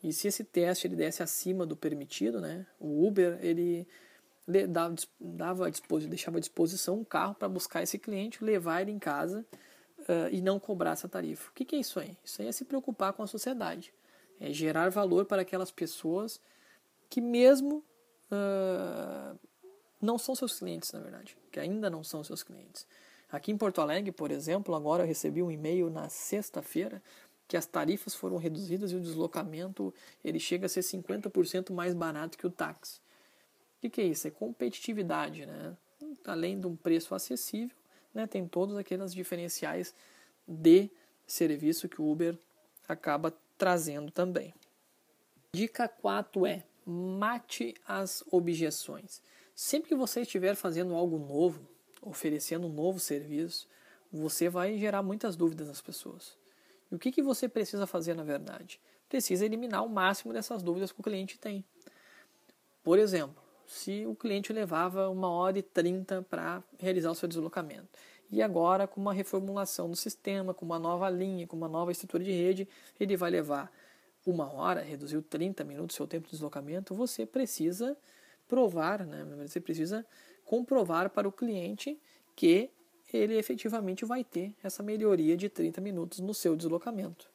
E 0.03 0.13
se 0.13 0.27
esse 0.27 0.43
teste 0.43 0.87
ele 0.87 0.95
desse 0.95 1.21
acima 1.21 1.65
do 1.65 1.75
permitido, 1.75 2.39
né, 2.39 2.65
o 2.79 3.05
Uber 3.05 3.37
ele 3.41 3.87
dava, 4.67 4.95
dava 5.19 5.71
deixava 6.07 6.37
à 6.37 6.39
disposição 6.39 6.99
um 6.99 7.03
carro 7.03 7.35
para 7.35 7.49
buscar 7.49 7.83
esse 7.83 7.99
cliente, 7.99 8.43
levar 8.43 8.81
ele 8.81 8.91
em 8.91 8.99
casa 8.99 9.45
uh, 10.10 10.28
e 10.32 10.41
não 10.41 10.60
cobrar 10.60 10.91
essa 10.91 11.08
tarifa. 11.08 11.52
O 11.52 11.54
que, 11.54 11.63
que, 11.63 11.76
é 11.76 11.80
isso 11.80 12.00
aí? 12.00 12.17
Isso 12.26 12.41
aí 12.41 12.48
é 12.48 12.52
se 12.52 12.65
preocupar 12.65 13.13
com 13.13 13.22
a 13.22 13.28
sociedade. 13.28 13.93
É 14.39 14.52
gerar 14.52 14.89
valor 14.89 15.26
para 15.26 15.43
aquelas 15.43 15.69
pessoas 15.69 16.41
que 17.10 17.22
mesmo 17.22 17.84
uh, 18.32 19.39
não 20.02 20.17
são 20.17 20.34
seus 20.34 20.58
clientes, 20.58 20.91
na 20.91 21.00
verdade. 21.00 21.38
Que 21.52 21.60
ainda 21.60 21.89
não 21.89 22.04
são 22.04 22.24
seus 22.24 22.41
clientes. 22.41 22.88
Aqui 23.32 23.52
em 23.52 23.58
Porto 23.58 23.80
Alegre, 23.80 24.12
por 24.12 24.32
exemplo, 24.32 24.74
agora 24.74 25.04
eu 25.04 25.08
recebi 25.08 25.43
um 25.43 25.52
e-mail 25.52 25.89
na 25.89 26.10
sexta-feira 26.10 27.02
que 27.48 27.58
as 27.58 27.65
tarifas 27.65 28.15
foram 28.15 28.38
reduzidas 28.38 28.91
e 28.91 28.95
o 28.95 29.00
deslocamento 29.00 29.93
ele 30.24 30.39
chega 30.39 30.65
a 30.65 30.69
ser 30.69 30.82
50% 30.82 31.72
mais 31.72 31.93
barato 31.93 32.38
que 32.38 32.45
o 32.45 32.50
táxi. 32.50 33.00
O 33.78 33.82
que, 33.82 33.89
que 33.89 34.02
é 34.02 34.06
isso? 34.06 34.28
É 34.28 34.32
competitividade, 34.32 35.45
né? 35.45 35.76
Além 36.26 36.60
de 36.60 36.67
um 36.67 36.76
preço 36.76 37.13
acessível, 37.15 37.76
né, 38.13 38.28
tem 38.28 38.48
todos 38.48 38.76
aqueles 38.76 39.13
diferenciais 39.13 39.93
de 40.48 40.89
serviço 41.28 41.88
que 41.88 42.02
o 42.02 42.12
Uber 42.12 42.38
acaba 42.88 43.34
trazendo 43.58 44.12
também. 44.12 44.54
Dica 45.54 45.88
4 45.88 46.45
é 46.45 46.63
mate 46.86 47.76
as 47.88 48.24
objeções. 48.32 49.22
Sempre 49.56 49.89
que 49.89 49.95
você 49.95 50.22
estiver 50.22 50.56
fazendo 50.56 50.95
algo 50.95 51.19
novo, 51.19 51.67
oferecendo 52.02 52.67
um 52.67 52.74
novo 52.74 53.00
serviço, 53.00 53.67
você 54.12 54.50
vai 54.50 54.78
gerar 54.78 55.04
muitas 55.04 55.36
dúvidas 55.36 55.67
nas 55.67 55.82
pessoas. 55.82 56.38
E 56.91 56.95
o 56.95 57.00
que, 57.00 57.12
que 57.12 57.22
você 57.22 57.48
precisa 57.48 57.86
fazer 57.86 58.15
na 58.15 58.24
verdade? 58.24 58.80
Precisa 59.08 59.45
eliminar 59.45 59.84
o 59.84 59.89
máximo 59.89 60.34
dessas 60.34 60.63
dúvidas 60.63 60.91
que 60.91 61.00
o 61.00 61.04
cliente 61.04 61.38
tem. 61.38 61.63
Por 62.84 62.98
exemplo, 62.98 63.38
se 63.69 64.03
o 64.08 64.15
cliente 64.15 64.51
levava 64.51 65.10
uma 65.10 65.29
hora 65.29 65.60
e 65.60 65.62
trinta 65.62 66.25
para 66.27 66.63
realizar 66.79 67.12
o 67.12 67.15
seu 67.15 67.29
deslocamento. 67.29 67.88
E 68.32 68.41
agora, 68.41 68.88
com 68.88 68.99
uma 68.99 69.13
reformulação 69.13 69.88
do 69.88 69.95
sistema, 69.95 70.55
com 70.55 70.65
uma 70.65 70.79
nova 70.79 71.08
linha, 71.08 71.45
com 71.45 71.55
uma 71.55 71.67
nova 71.67 71.91
estrutura 71.91 72.23
de 72.23 72.32
rede, 72.32 72.67
ele 72.99 73.15
vai 73.15 73.29
levar 73.29 73.71
uma 74.25 74.51
hora, 74.51 74.82
reduziu 74.82 75.21
30 75.21 75.63
minutos 75.63 75.95
seu 75.95 76.08
tempo 76.08 76.25
de 76.25 76.32
deslocamento, 76.32 76.95
você 76.95 77.27
precisa 77.27 77.95
provar, 78.47 79.05
né? 79.05 79.23
você 79.47 79.60
precisa 79.60 80.03
comprovar 80.45 81.12
para 81.12 81.27
o 81.27 81.32
cliente 81.32 81.95
que 82.36 82.71
ele 83.13 83.38
efetivamente 83.38 84.03
vai 84.03 84.23
ter 84.23 84.51
essa 84.63 84.82
melhoria 84.82 85.38
de 85.38 85.47
30 85.47 85.79
minutos 85.79 86.19
no 86.19 86.34
seu 86.34 86.55
deslocamento. 86.55 87.29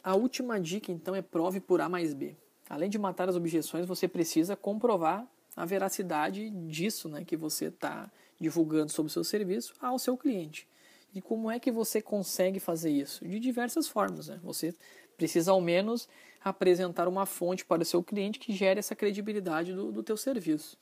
A 0.00 0.14
última 0.14 0.60
dica, 0.60 0.92
então, 0.92 1.12
é 1.12 1.22
prove 1.22 1.58
por 1.58 1.80
A 1.80 1.88
mais 1.88 2.14
B. 2.14 2.36
Além 2.68 2.88
de 2.88 2.98
matar 2.98 3.28
as 3.28 3.36
objeções, 3.36 3.86
você 3.86 4.08
precisa 4.08 4.56
comprovar 4.56 5.26
a 5.56 5.64
veracidade 5.64 6.50
disso 6.50 7.08
né, 7.08 7.24
que 7.24 7.36
você 7.36 7.66
está 7.66 8.10
divulgando 8.40 8.90
sobre 8.90 9.10
o 9.10 9.12
seu 9.12 9.22
serviço 9.22 9.74
ao 9.80 9.98
seu 9.98 10.16
cliente. 10.16 10.66
E 11.14 11.20
como 11.20 11.50
é 11.50 11.60
que 11.60 11.70
você 11.70 12.02
consegue 12.02 12.58
fazer 12.58 12.90
isso? 12.90 13.26
De 13.26 13.38
diversas 13.38 13.86
formas. 13.86 14.28
Né? 14.28 14.40
Você 14.42 14.74
precisa, 15.16 15.52
ao 15.52 15.60
menos, 15.60 16.08
apresentar 16.42 17.06
uma 17.06 17.24
fonte 17.24 17.64
para 17.64 17.82
o 17.82 17.84
seu 17.84 18.02
cliente 18.02 18.38
que 18.38 18.52
gere 18.52 18.80
essa 18.80 18.96
credibilidade 18.96 19.72
do, 19.72 19.92
do 19.92 20.02
teu 20.02 20.16
serviço. 20.16 20.76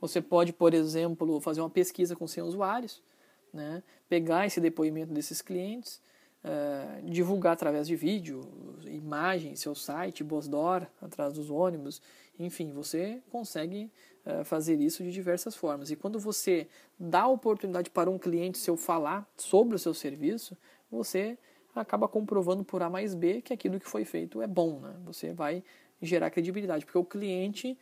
Você 0.00 0.20
pode, 0.20 0.52
por 0.52 0.72
exemplo, 0.72 1.40
fazer 1.40 1.60
uma 1.60 1.70
pesquisa 1.70 2.14
com 2.14 2.28
seus 2.28 2.50
usuários, 2.50 3.02
né? 3.52 3.82
pegar 4.08 4.46
esse 4.46 4.60
depoimento 4.60 5.12
desses 5.12 5.42
clientes, 5.42 6.00
uh, 6.44 7.10
divulgar 7.10 7.52
através 7.52 7.86
de 7.86 7.96
vídeo, 7.96 8.40
imagem, 8.86 9.56
seu 9.56 9.74
site, 9.74 10.24
Bosdor, 10.24 10.86
atrás 11.00 11.32
dos 11.32 11.50
ônibus, 11.50 12.00
enfim, 12.38 12.72
você 12.72 13.20
consegue 13.30 13.90
uh, 14.24 14.44
fazer 14.44 14.80
isso 14.80 15.02
de 15.02 15.10
diversas 15.10 15.54
formas. 15.54 15.90
E 15.90 15.96
quando 15.96 16.18
você 16.18 16.66
dá 16.98 17.22
a 17.22 17.28
oportunidade 17.28 17.90
para 17.90 18.10
um 18.10 18.18
cliente 18.18 18.58
seu 18.58 18.76
falar 18.76 19.28
sobre 19.36 19.76
o 19.76 19.78
seu 19.78 19.94
serviço, 19.94 20.56
você 20.90 21.38
acaba 21.74 22.08
comprovando 22.08 22.64
por 22.64 22.82
A 22.82 22.88
mais 22.88 23.14
B 23.14 23.42
que 23.42 23.52
aquilo 23.52 23.78
que 23.78 23.88
foi 23.88 24.04
feito 24.04 24.40
é 24.40 24.46
bom. 24.46 24.80
Né? 24.80 24.94
Você 25.04 25.32
vai 25.32 25.62
gerar 26.00 26.30
credibilidade, 26.30 26.84
porque 26.84 26.98
o 26.98 27.04
cliente 27.04 27.76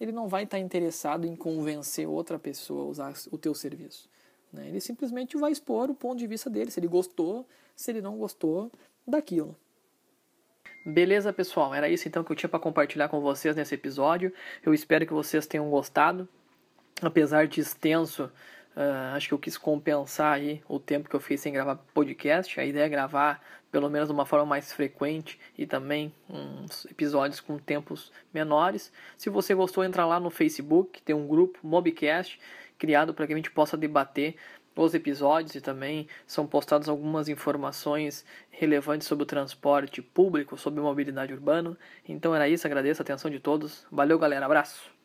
ele 0.00 0.12
não 0.12 0.28
vai 0.28 0.44
estar 0.44 0.58
interessado 0.58 1.26
em 1.26 1.34
convencer 1.34 2.06
outra 2.06 2.38
pessoa 2.38 2.82
a 2.82 2.86
usar 2.86 3.14
o 3.30 3.38
teu 3.38 3.54
serviço. 3.54 4.08
Né? 4.52 4.68
Ele 4.68 4.80
simplesmente 4.80 5.36
vai 5.36 5.50
expor 5.50 5.90
o 5.90 5.94
ponto 5.94 6.18
de 6.18 6.26
vista 6.26 6.48
dele, 6.48 6.70
se 6.70 6.78
ele 6.78 6.86
gostou, 6.86 7.46
se 7.78 7.92
ele 7.92 8.02
não 8.02 8.18
gostou 8.18 8.72
daquilo. 9.06 9.56
Beleza, 10.84 11.32
pessoal? 11.32 11.72
Era 11.72 11.88
isso 11.88 12.08
então 12.08 12.24
que 12.24 12.32
eu 12.32 12.36
tinha 12.36 12.48
para 12.48 12.58
compartilhar 12.58 13.08
com 13.08 13.20
vocês 13.20 13.54
nesse 13.54 13.76
episódio. 13.76 14.32
Eu 14.66 14.74
espero 14.74 15.06
que 15.06 15.12
vocês 15.12 15.46
tenham 15.46 15.70
gostado. 15.70 16.28
Apesar 17.00 17.46
de 17.46 17.60
extenso, 17.60 18.24
uh, 18.76 19.14
acho 19.14 19.28
que 19.28 19.34
eu 19.34 19.38
quis 19.38 19.56
compensar 19.56 20.32
aí 20.32 20.60
o 20.68 20.80
tempo 20.80 21.08
que 21.08 21.14
eu 21.14 21.20
fiz 21.20 21.40
sem 21.40 21.52
gravar 21.52 21.76
podcast. 21.94 22.58
A 22.58 22.64
ideia 22.64 22.86
é 22.86 22.88
gravar 22.88 23.40
pelo 23.70 23.88
menos 23.88 24.08
de 24.08 24.14
uma 24.14 24.26
forma 24.26 24.46
mais 24.46 24.72
frequente 24.72 25.38
e 25.56 25.64
também 25.64 26.12
uns 26.28 26.84
episódios 26.86 27.38
com 27.38 27.58
tempos 27.58 28.10
menores. 28.34 28.90
Se 29.16 29.30
você 29.30 29.54
gostou, 29.54 29.84
entra 29.84 30.04
lá 30.04 30.18
no 30.18 30.30
Facebook, 30.30 31.00
tem 31.02 31.14
um 31.14 31.28
grupo 31.28 31.60
Mobcast 31.62 32.40
criado 32.76 33.12
para 33.12 33.26
que 33.26 33.32
a 33.32 33.36
gente 33.36 33.50
possa 33.50 33.76
debater 33.76 34.36
os 34.84 34.94
episódios 34.94 35.54
e 35.54 35.60
também 35.60 36.08
são 36.26 36.46
postadas 36.46 36.88
algumas 36.88 37.28
informações 37.28 38.24
relevantes 38.50 39.06
sobre 39.06 39.22
o 39.24 39.26
transporte 39.26 40.02
público, 40.02 40.56
sobre 40.56 40.80
mobilidade 40.80 41.32
urbana. 41.32 41.76
Então 42.08 42.34
era 42.34 42.48
isso, 42.48 42.66
agradeço 42.66 43.02
a 43.02 43.04
atenção 43.04 43.30
de 43.30 43.40
todos. 43.40 43.86
Valeu, 43.90 44.18
galera, 44.18 44.46
abraço. 44.46 44.97